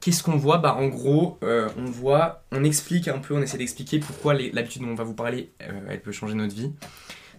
[0.00, 0.58] Qu'est-ce qu'on voit?
[0.58, 4.82] Bah en gros, euh, on voit, on explique un peu, on essaie d'expliquer pourquoi l'habitude
[4.82, 6.72] dont on va vous parler, euh, elle peut changer notre vie.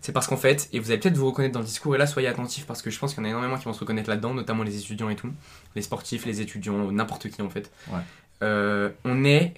[0.02, 2.08] C'est parce qu'en fait, et vous allez peut-être vous reconnaître dans le discours, et là
[2.08, 4.10] soyez attentifs parce que je pense qu'il y en a énormément qui vont se reconnaître
[4.10, 5.32] là-dedans, notamment les étudiants et tout,
[5.76, 7.72] les sportifs, les étudiants, n'importe qui en fait.
[7.90, 8.00] Ouais.
[8.44, 9.54] Euh, on est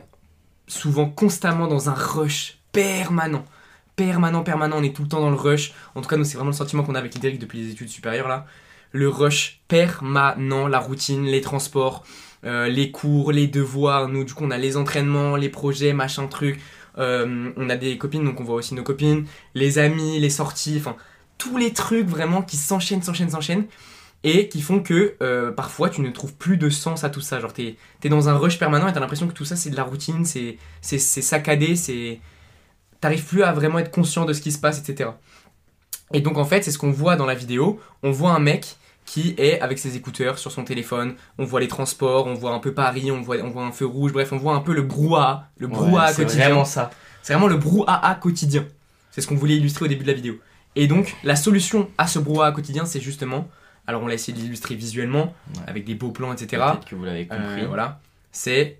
[0.67, 3.45] souvent constamment dans un rush permanent.
[3.95, 5.73] Permanent, permanent, on est tout le temps dans le rush.
[5.95, 7.89] En tout cas, nous, c'est vraiment le sentiment qu'on a avec Idéric depuis les études
[7.89, 8.45] supérieures là.
[8.91, 12.03] Le rush permanent, la routine, les transports,
[12.43, 14.07] euh, les cours, les devoirs.
[14.07, 16.59] Nous, du coup, on a les entraînements, les projets, machin truc.
[16.97, 20.77] Euh, on a des copines, donc on voit aussi nos copines, les amis, les sorties,
[20.77, 20.95] enfin,
[21.37, 23.65] tous les trucs vraiment qui s'enchaînent, s'enchaînent, s'enchaînent.
[24.25, 27.39] Et qui font que euh, parfois tu ne trouves plus de sens à tout ça.
[27.39, 29.77] Genre, t'es es dans un rush permanent et t'as l'impression que tout ça c'est de
[29.77, 30.57] la routine, c'est
[30.99, 32.19] saccadé, c'est.
[32.99, 35.11] T'arrives plus à vraiment être conscient de ce qui se passe, etc.
[36.13, 37.79] Et donc en fait, c'est ce qu'on voit dans la vidéo.
[38.03, 41.15] On voit un mec qui est avec ses écouteurs sur son téléphone.
[41.37, 43.85] On voit les transports, on voit un peu Paris, on voit, on voit un feu
[43.85, 46.45] rouge, bref, on voit un peu le brouhaha, le brouhaha Ouais, C'est quotidien.
[46.45, 46.91] vraiment ça.
[47.23, 48.65] C'est vraiment le brouhaha quotidien.
[49.11, 50.35] C'est ce qu'on voulait illustrer au début de la vidéo.
[50.75, 53.47] Et donc, la solution à ce brouhaha quotidien, c'est justement.
[53.87, 55.61] Alors, on l'a essayé de l'illustrer visuellement, Ouais.
[55.65, 56.61] avec des beaux plans, etc.
[56.73, 57.65] Peut-être que vous l'avez Euh, compris.
[57.65, 57.99] voilà.
[58.31, 58.77] C'est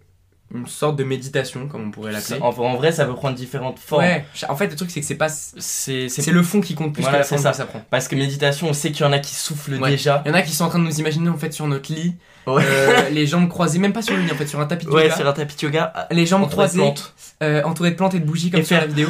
[0.54, 2.40] une sorte de méditation, comme on pourrait l'appeler.
[2.42, 4.04] En, en vrai, ça peut prendre différentes formes.
[4.04, 5.30] Ouais, en fait, le truc, c'est que c'est pas.
[5.30, 7.52] C'est le fond qui compte plus Voilà, que la forme ça.
[7.52, 7.82] que ça prend.
[7.92, 9.92] Parce que méditation, on sait qu'il y en a qui soufflent Ouais.
[9.92, 10.24] déjà.
[10.26, 11.94] Il y en a qui sont en train de nous imaginer en fait sur notre
[11.94, 12.16] lit,
[12.48, 12.64] Ouais.
[12.66, 14.92] euh, les jambes croisées, même pas sur le lit en fait, sur un tapis de
[14.92, 15.16] Ouais, yoga.
[15.18, 15.92] sur un tapis de yoga.
[15.96, 17.14] ah, Les jambes entouré de croisées, plantes.
[17.44, 19.10] euh, entourées de plantes et de bougies comme Et sur faire- la vidéo.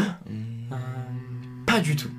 [1.65, 2.09] Pas du tout.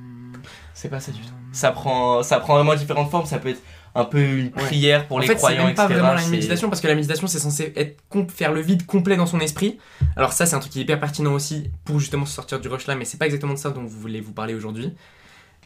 [0.75, 1.27] C'est pas ça du tout.
[1.53, 3.27] Ça prend, ça prend vraiment différentes formes.
[3.27, 3.61] Ça peut être
[3.95, 6.01] un peu une prière pour en les fait, c'est croyants, même pas etc.
[6.01, 7.97] vraiment la méditation parce que la méditation c'est censé être
[8.31, 9.79] faire le vide complet dans son esprit.
[10.17, 12.69] Alors ça c'est un truc qui est hyper pertinent aussi pour justement se sortir du
[12.69, 14.93] rush là, mais c'est pas exactement de ça dont vous voulez vous parler aujourd'hui.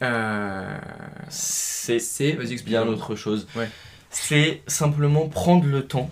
[0.03, 0.79] Euh...
[1.29, 3.47] C'est bien autre chose.
[3.57, 3.69] Ouais.
[4.11, 6.09] C'est simplement prendre le temps,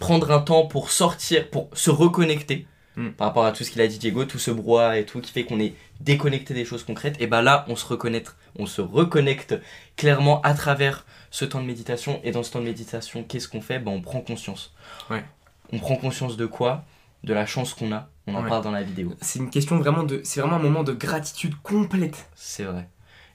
[0.00, 2.66] prendre un temps pour sortir, pour se reconnecter
[2.98, 3.10] Mm.
[3.10, 5.30] par rapport à tout ce qu'il a dit Diego, tout ce brouhaha et tout qui
[5.32, 7.14] fait qu'on est déconnecté des choses concrètes.
[7.20, 9.54] Et bah là, on se reconnecte, on se reconnecte
[9.96, 12.20] clairement à travers ce temps de méditation.
[12.24, 13.78] Et dans ce temps de méditation, qu'est-ce qu'on fait?
[13.78, 14.74] Bah on prend conscience.
[15.10, 15.24] Ouais.
[15.72, 16.84] On prend conscience de quoi?
[17.22, 18.08] De la chance qu'on a.
[18.26, 18.48] On en Ouais.
[18.48, 19.14] parle dans la vidéo.
[19.20, 22.28] C'est une question vraiment de, c'est vraiment un moment de gratitude complète.
[22.34, 22.88] C'est vrai.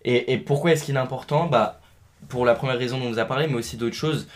[0.04, 1.48] Et, et pourquoi est-ce qu'il est important?
[1.48, 1.80] Bah,
[2.28, 4.28] pour la première raison dont on vous a parlé, mais aussi d'autres choses.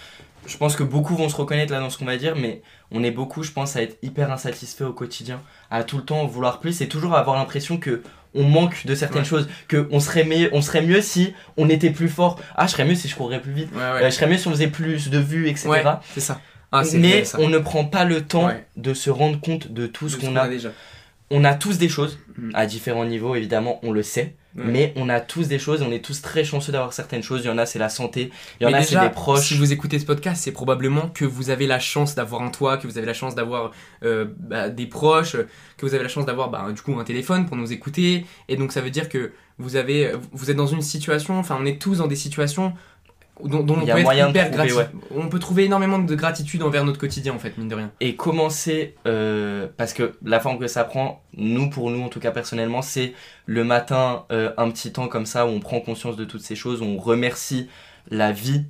[0.45, 3.03] Je pense que beaucoup vont se reconnaître là dans ce qu'on va dire, mais on
[3.03, 6.59] est beaucoup, je pense, à être hyper insatisfait au quotidien, à tout le temps vouloir
[6.59, 8.01] plus et toujours avoir l'impression que
[8.33, 9.27] on manque de certaines Ouais.
[9.27, 12.39] choses, que on serait, meilleur, on serait mieux si on était plus fort.
[12.55, 13.73] Ah, je serais mieux si je courrais plus vite.
[13.73, 15.69] Ouais Euh, je serais mieux si on faisait plus de vues, etc.
[16.13, 16.39] C'est ça.
[16.71, 17.39] Ah, mais vrai, ça.
[17.41, 20.47] on ne prend pas le temps de se rendre compte de tout ce qu'on a.
[20.47, 20.69] déjà.
[21.29, 22.51] On a tous des choses, Mm.
[22.53, 24.35] à différents niveaux, évidemment, on le sait.
[24.55, 24.63] Ouais.
[24.65, 27.41] Mais on a tous des choses, on est tous très chanceux d'avoir certaines choses.
[27.43, 28.31] Il y en a, c'est la santé.
[28.59, 29.47] Il y en Mais a, c'est des proches.
[29.47, 32.77] Si vous écoutez ce podcast, c'est probablement que vous avez la chance d'avoir un toit,
[32.77, 33.71] que vous avez la chance d'avoir
[34.03, 35.35] euh, bah, des proches,
[35.77, 38.25] que vous avez la chance d'avoir bah, du coup un téléphone pour nous écouter.
[38.49, 41.65] Et donc ça veut dire que vous avez, vous êtes dans une situation, enfin on
[41.65, 42.73] est tous dans des situations
[43.43, 44.89] dont, dont on peut moyen hyper trouver, ouais.
[45.15, 47.91] On peut trouver énormément de gratitude envers notre quotidien en fait, mine de rien.
[47.99, 52.19] Et commencer, euh, parce que la forme que ça prend, nous, pour nous, en tout
[52.19, 53.13] cas personnellement, c'est
[53.45, 56.55] le matin, euh, un petit temps comme ça où on prend conscience de toutes ces
[56.55, 57.69] choses, où on remercie
[58.09, 58.65] la vie.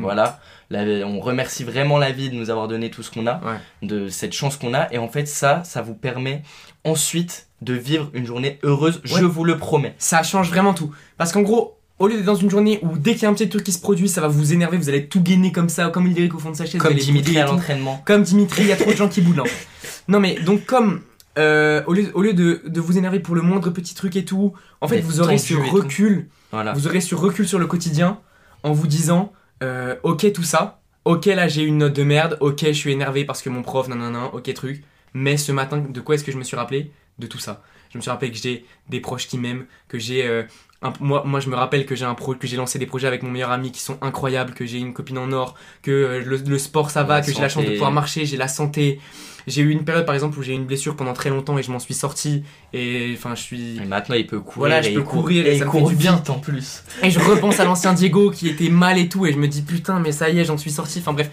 [0.00, 0.40] Voilà,
[0.70, 3.58] la- on remercie vraiment la vie de nous avoir donné tout ce qu'on a, Ouais.
[3.86, 4.90] de cette chance qu'on a.
[4.92, 6.42] Et en fait, ça, ça vous permet
[6.84, 9.94] ensuite de vivre une journée heureuse, je vous le promets.
[9.98, 10.94] Ça change vraiment tout.
[11.18, 13.34] Parce qu'en gros, au lieu d'être dans une journée où dès qu'il y a un
[13.34, 15.88] petit truc qui se produit, ça va vous énerver, vous allez tout gainer comme ça,
[15.90, 16.80] comme il dirait au fond de sa chaise.
[16.80, 18.02] Comme Dimitri à l'entraînement.
[18.04, 19.42] Comme Dimitri, il y a trop de gens qui boudent là.
[19.42, 20.02] en fait.
[20.08, 21.00] Non mais donc comme
[21.38, 24.24] euh, au lieu, au lieu de, de vous énerver pour le moindre petit truc et
[24.24, 26.72] tout, en fait vous aurez ce recul, Voilà.
[26.72, 28.18] vous aurez ce recul sur le quotidien
[28.62, 32.60] en vous disant euh, ok tout ça, ok là j'ai une note de merde, ok
[32.66, 36.16] je suis énervé parce que mon prof nanana, ok truc, mais ce matin de quoi
[36.16, 36.90] est-ce que je me suis rappelé?
[37.18, 37.62] De tout ça.
[37.92, 40.42] Je me suis rappelé que j'ai des proches qui m'aiment, que j'ai euh,
[40.84, 43.08] un- moi, moi je me rappelle que j'ai un pro, que j'ai lancé des projets
[43.08, 46.22] avec mon meilleur ami qui sont incroyables, que j'ai une copine en or, que euh,
[46.24, 48.48] le, le sport ça va, La que j'ai la chance de pouvoir marcher, j'ai la
[48.48, 49.00] santé.
[49.46, 51.62] J'ai eu une période par exemple où j'ai eu une blessure pendant très longtemps et
[51.62, 54.58] je m'en suis sorti et enfin je suis Et maintenant, il peut courir.
[54.58, 56.22] Voilà, je et peux courir et et ça il me court fait du bien.
[56.28, 56.82] en plus.
[57.02, 59.60] et je repense à l'ancien Diego qui était mal et tout et je me dis
[59.62, 61.00] putain mais ça y est j'en suis sorti.
[61.00, 61.30] Enfin bref,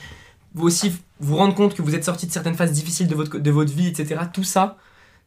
[0.54, 3.38] vous aussi vous rendre compte que vous êtes sorti de certaines phases difficiles de votre,
[3.40, 4.20] de votre vie etc.
[4.34, 4.78] Tout ça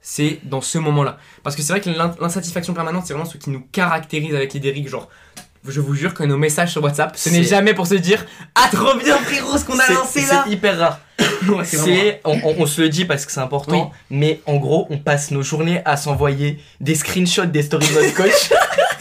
[0.06, 1.16] c'est dans ce moment-là.
[1.42, 4.52] Parce que c'est vrai que l'in- l'insatisfaction permanente c'est vraiment ce qui nous caractérise avec
[4.52, 5.08] les dérives genre
[5.66, 8.22] je vous jure que nos messages sur WhatsApp, ce n'est jamais pour se dire
[8.54, 11.00] Ah, trop bien, frérot, ce qu'on a lancé là C'est hyper rare.
[11.48, 14.40] Ouais, c'est vraiment- C'est, on, on- on se le dit parce que c'est important, mais
[14.46, 18.50] en gros, on passe nos journées à s'envoyer des screenshots des stories de notre coach.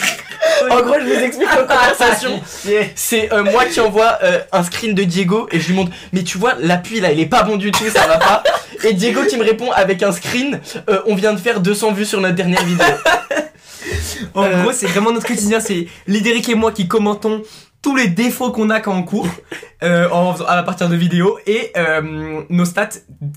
[0.71, 2.41] en gros, je vous explique la conversation.
[2.95, 6.23] C'est euh, moi qui envoie euh, un screen de Diego et je lui montre, mais
[6.23, 8.43] tu vois, l'appui là, il est pas bon du tout, ça va pas.
[8.83, 12.05] Et Diego qui me répond avec un screen, euh, on vient de faire 200 vues
[12.05, 12.85] sur notre dernière vidéo.
[14.33, 15.59] En Euh, gros, c'est vraiment notre quotidien.
[15.59, 17.41] C'est Lidéric et moi qui commentons
[17.81, 19.27] tous les défauts qu'on a quand on court
[19.83, 22.89] euh, en faisant- à partir de vidéos et euh, nos stats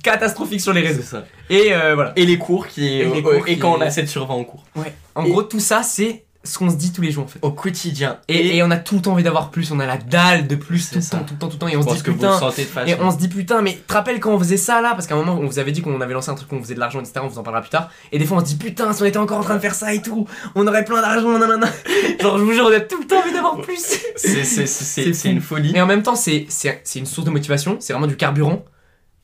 [0.04, 1.02] catastrophiques sur les C'est réseaux.
[1.02, 1.24] ça.
[1.50, 2.12] Et euh, voilà.
[2.14, 4.24] Et les cours qui, Et les euh, cours et qui- quand on a 7 sur
[4.26, 4.64] 20 en cours.
[4.76, 4.94] Ouais.
[5.16, 7.38] En Et- gros, tout ça, c'est ce qu'on se dit tous les jours en fait.
[7.42, 8.18] Au quotidien.
[8.28, 9.70] Et, et on a tout le temps envie d'avoir plus.
[9.72, 11.68] On a la dalle de plus tout le temps, tout le temps, tout le temps.
[11.68, 12.40] Et on se dit putain.
[12.86, 14.92] Et on se dit putain, mais te rappelles quand on faisait ça là?
[14.92, 16.74] Parce qu'à un moment, on vous avait dit qu'on avait lancé un truc, qu'on faisait
[16.74, 17.20] de l'argent, etc.
[17.22, 17.90] On vous en parlera plus tard.
[18.12, 19.74] Et des fois, on se dit putain, si on était encore en train de faire
[19.74, 21.68] ça et tout, on aurait plein d'argent, nanana.
[22.20, 23.98] Genre, je vous jure, on a tout le temps envie d'avoir plus.
[24.16, 25.72] C'est- une folie.
[25.74, 26.46] Et en même temps, c'est
[26.94, 28.64] une source de motivation, c'est vraiment du carburant,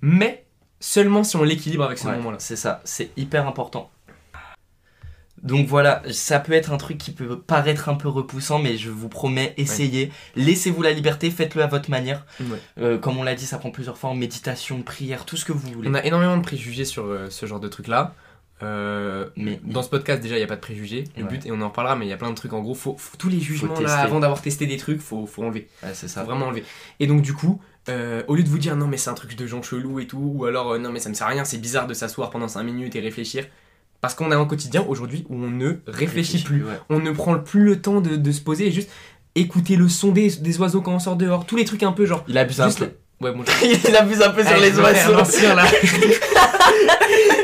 [0.00, 0.44] mais
[0.80, 2.36] seulement si on l'équilibre avec ce Ouais, moment-là.
[2.40, 3.90] C'est ça, c'est hyper important.
[5.42, 8.90] Donc voilà, ça peut être un truc qui peut paraître un peu repoussant, mais je
[8.90, 10.12] vous promets, essayez.
[10.36, 12.24] Laissez-vous la liberté, faites-le à votre manière.
[12.40, 12.58] Ouais.
[12.80, 15.68] Euh, comme on l'a dit, ça prend plusieurs formes méditation, prière, tout ce que vous
[15.72, 15.88] voulez.
[15.90, 18.14] On a énormément de préjugés sur euh, ce genre de trucs-là.
[18.62, 21.04] Euh, Mais dans ce podcast, déjà, il n'y a pas de préjugés.
[21.16, 21.28] Le Ouais.
[21.30, 22.52] but, et on en reparlera, mais il y a plein de trucs.
[22.52, 25.42] En gros, faut, faut- tous les jugements là, avant d'avoir testé des trucs, faut, faut
[25.42, 25.68] enlever.
[25.82, 26.22] ouais, c'est Faut ça.
[26.22, 26.62] vraiment enlever.
[27.00, 29.34] Et donc, du coup, euh, au lieu de vous dire non, mais c'est un truc
[29.34, 31.44] de gens chelous et tout, ou alors euh, non, mais ça me sert à rien,
[31.44, 33.46] c'est bizarre de s'asseoir pendant 5 minutes et réfléchir.
[34.02, 36.64] Parce qu'on a un quotidien aujourd'hui où on ne réfléchit plus.
[36.64, 36.72] Ouais.
[36.90, 38.90] on ne prend plus le temps de, de se poser et juste
[39.36, 42.04] écouter le son des, des oiseaux quand on sort dehors, tous les trucs un peu
[42.04, 42.24] genre.
[42.28, 42.84] Il abuse un peu.
[42.84, 43.44] le- Ouais, bon,
[43.86, 45.12] Il abuse un peu sur Allez, les oiseaux.
[45.54, 45.64] là.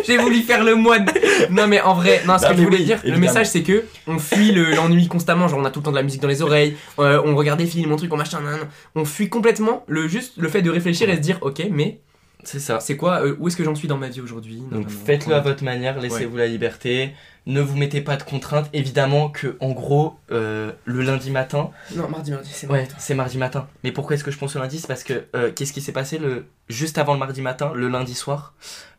[0.06, 1.06] J'ai voulu faire le moine.
[1.50, 3.62] Non mais en vrai, non, ce Non, que je voulais oui, dire, le message c'est
[3.62, 6.20] que on fuit le- l'ennui constamment, genre on a tout le temps de la musique
[6.22, 8.68] dans les oreilles, euh, on regarde des films, on truc, on machin, nan, nan.
[8.96, 12.00] on fuit complètement le juste le fait de réfléchir et se dire ok mais
[12.44, 12.80] C'est ça.
[12.80, 15.40] c'est quoi, euh, où est-ce que j'en suis dans ma vie aujourd'hui Donc faites-le à
[15.40, 17.12] votre manière, laissez-vous la liberté.
[17.46, 18.68] Ne vous mettez pas de contraintes.
[18.72, 23.38] Évidemment que, en gros, euh, le lundi matin, Non mardi mardi c'est Ouais, c'est mardi
[23.38, 23.66] matin.
[23.84, 24.78] Mais pourquoi est-ce que je pense au lundi?
[24.78, 27.88] C'est parce que euh, qu'est-ce qui s'est passé le juste avant le mardi matin, le
[27.88, 28.54] lundi soir?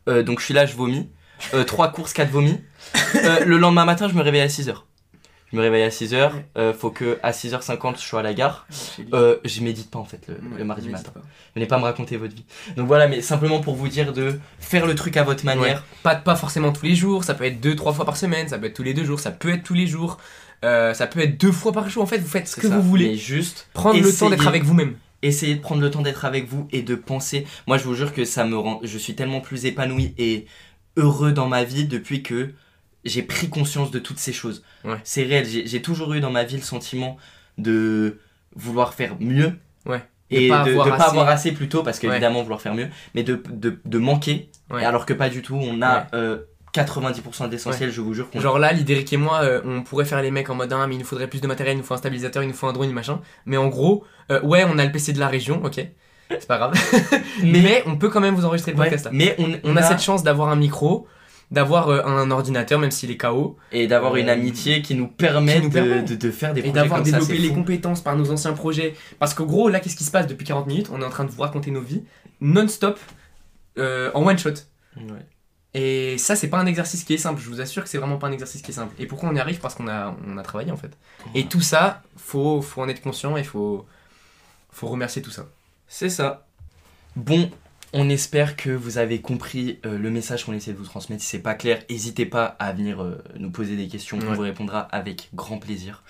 [0.08, 1.10] Euh, Donc je suis là, je vomis.
[1.54, 2.60] Euh, trois courses, quatre vomis.
[3.16, 4.74] Euh, le lendemain matin, je me réveille à 6h.
[5.52, 6.32] Je me réveille à 6h.
[6.58, 8.68] Euh, faut que à 6h50, je sois à la gare.
[9.14, 11.12] Euh, je médite pas en fait le, le mardi matin.
[11.56, 12.46] Venez pas me raconter votre vie.
[12.78, 15.84] Donc voilà, mais simplement pour vous dire de faire le truc à votre manière.
[16.04, 18.60] Pas, pas forcément tous les jours, ça peut être deux, trois fois par semaine, ça
[18.60, 20.18] peut être tous les deux jours, ça peut être tous les jours,
[20.64, 22.04] euh, ça peut être deux fois par jour.
[22.04, 22.76] En fait, vous faites ce que ça.
[22.76, 23.10] vous voulez.
[23.10, 24.96] Mais juste Prendre le temps d'être avec vous-même.
[25.24, 27.48] essayez de prendre le temps d'être avec vous et de penser.
[27.66, 28.80] Moi, je vous jure que ça me rend.
[28.84, 30.46] Je suis tellement plus épanoui et
[30.96, 32.52] heureux dans ma vie depuis que
[33.06, 34.64] j'ai pris conscience de toutes ces choses.
[34.84, 34.98] Ouais.
[35.04, 35.46] C'est réel.
[35.46, 37.18] J'ai toujours eu dans ma vie le sentiment
[37.58, 38.20] de
[38.56, 39.54] vouloir faire mieux.
[39.86, 40.02] Ouais.
[40.32, 41.10] Et De pas de, avoir de pas assez.
[41.10, 42.08] avoir assez plutôt, parce Ouais.
[42.10, 44.86] qu'évidemment, vouloir faire mieux, mais de, de, manquer, Ouais.
[44.86, 45.56] alors que pas du tout.
[45.56, 46.40] On a euh,
[46.74, 48.28] 90% d'essentiel, je vous jure.
[48.36, 50.96] Genre là, l'Idéric et moi, euh, on pourrait faire les mecs en mode ah, mais
[50.96, 52.74] il nous faudrait plus de matériel, il nous faut un stabilisateur, il nous faut un
[52.74, 53.22] drone, machin.
[53.48, 55.84] Mais en gros, euh, ouais, on a le PC de la région, ok,
[56.30, 56.74] c'est pas grave.
[57.44, 59.12] mais, on peut quand même vous enregistrer le Ouais, podcast là.
[59.14, 61.08] mais on, On a cette chance d'avoir un micro,
[61.52, 65.08] d'avoir euh, un ordinateur, même s'il est KO, et d'avoir une Euh, amitié qui nous
[65.08, 66.04] permet, qui nous de, permet.
[66.04, 67.56] de, de faire des et projets d'avoir comme ça, développé les fou.
[67.56, 68.96] compétences par nos anciens projets.
[69.20, 70.90] Parce qu'en gros, là, qu'est-ce qui se passe depuis 40 minutes?
[70.92, 72.04] On est en train de vous raconter nos vies
[72.42, 73.00] non-stop
[73.78, 74.52] euh, en one shot.
[74.98, 75.26] Ouais.
[75.74, 77.42] Et ça, c'est pas un exercice qui est simple.
[77.42, 78.96] Je vous assure que c'est vraiment pas un exercice qui est simple.
[79.00, 79.60] Et pourquoi on y arrive?
[79.60, 80.98] Parce qu'on a, on a travaillé en fait.
[81.36, 83.86] Et tout ça, faut, faut en être conscient et faut,
[84.72, 85.46] faut remercier tout ça.
[85.88, 86.48] C'est ça.
[87.16, 87.50] Bon,
[87.94, 91.24] on espère que vous avez compris euh, le message qu'on essaie de vous transmettre.
[91.24, 94.20] Si c'est pas clair, n'hésitez pas à venir euh, nous poser des questions.
[94.26, 96.04] On vous répondra avec grand plaisir.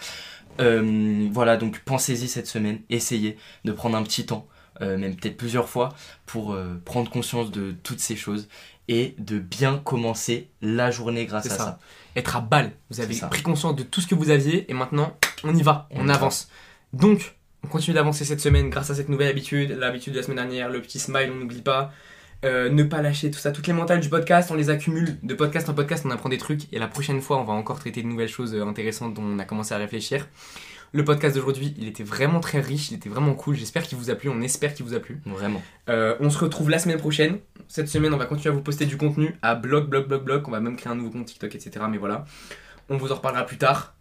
[0.59, 2.79] Euh, voilà, donc pensez-y cette semaine.
[2.89, 4.47] Essayez de prendre un petit temps,
[4.81, 8.49] même peut-être plusieurs fois, pour prendre conscience de toutes ces choses
[8.89, 11.57] et de bien commencer la journée grâce à ça.
[11.57, 11.79] ça.
[12.15, 12.71] Être à balle.
[12.89, 15.87] Vous avez pris conscience de tout ce que vous aviez et maintenant, on y va.
[15.91, 16.15] On On, y va.
[16.15, 16.49] avance.
[16.91, 19.71] Donc, on continue d'avancer cette semaine grâce à cette nouvelle habitude.
[19.71, 21.91] L'habitude de la semaine dernière, le petit smile, on n'oublie pas.
[22.45, 23.51] Euh, ne pas lâcher tout ça.
[23.51, 25.17] Toutes les mentales du podcast, on les accumule.
[25.23, 26.71] De podcast en podcast, on apprend des trucs.
[26.73, 29.39] Et la prochaine fois, on va encore traiter de nouvelles choses euh, intéressantes dont on
[29.39, 30.27] a commencé à réfléchir.
[30.91, 33.55] Le podcast d'aujourd'hui, il était vraiment très riche, il était vraiment cool.
[33.55, 35.21] J'espère qu'il vous a plu, on espère qu'il vous a plu.
[35.25, 35.61] Vraiment.
[35.89, 37.39] Euh, on se retrouve la semaine prochaine.
[37.67, 40.43] Cette semaine, on va continuer à vous poster du contenu à blog, blog, blog, blog.
[40.47, 41.85] On va même créer un nouveau compte TikTok, etc.
[41.89, 42.25] Mais voilà,
[42.89, 43.95] on vous en reparlera plus tard.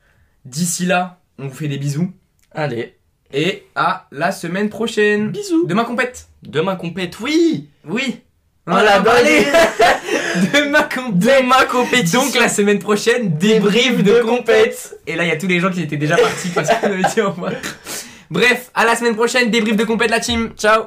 [0.45, 2.11] D'ici là, on vous fait des bisous.
[2.53, 2.98] Allez,
[3.33, 5.29] Et à la semaine prochaine.
[5.31, 5.67] bisous.
[5.67, 6.29] Demain compète.
[6.43, 8.21] Demain compète, oui Oui.
[8.67, 9.01] Oh la.
[10.55, 11.19] Demain compète.
[11.19, 14.99] Demain compétition Donc la semaine prochaine, débrief de compète.
[15.07, 17.03] Et là, il y a tous les gens qui étaient déjà partis parce qu'on avait
[17.03, 17.53] dit au revoir.
[18.31, 20.51] Bref, à la semaine prochaine, débrief de compète la team.
[20.57, 20.85] Ciao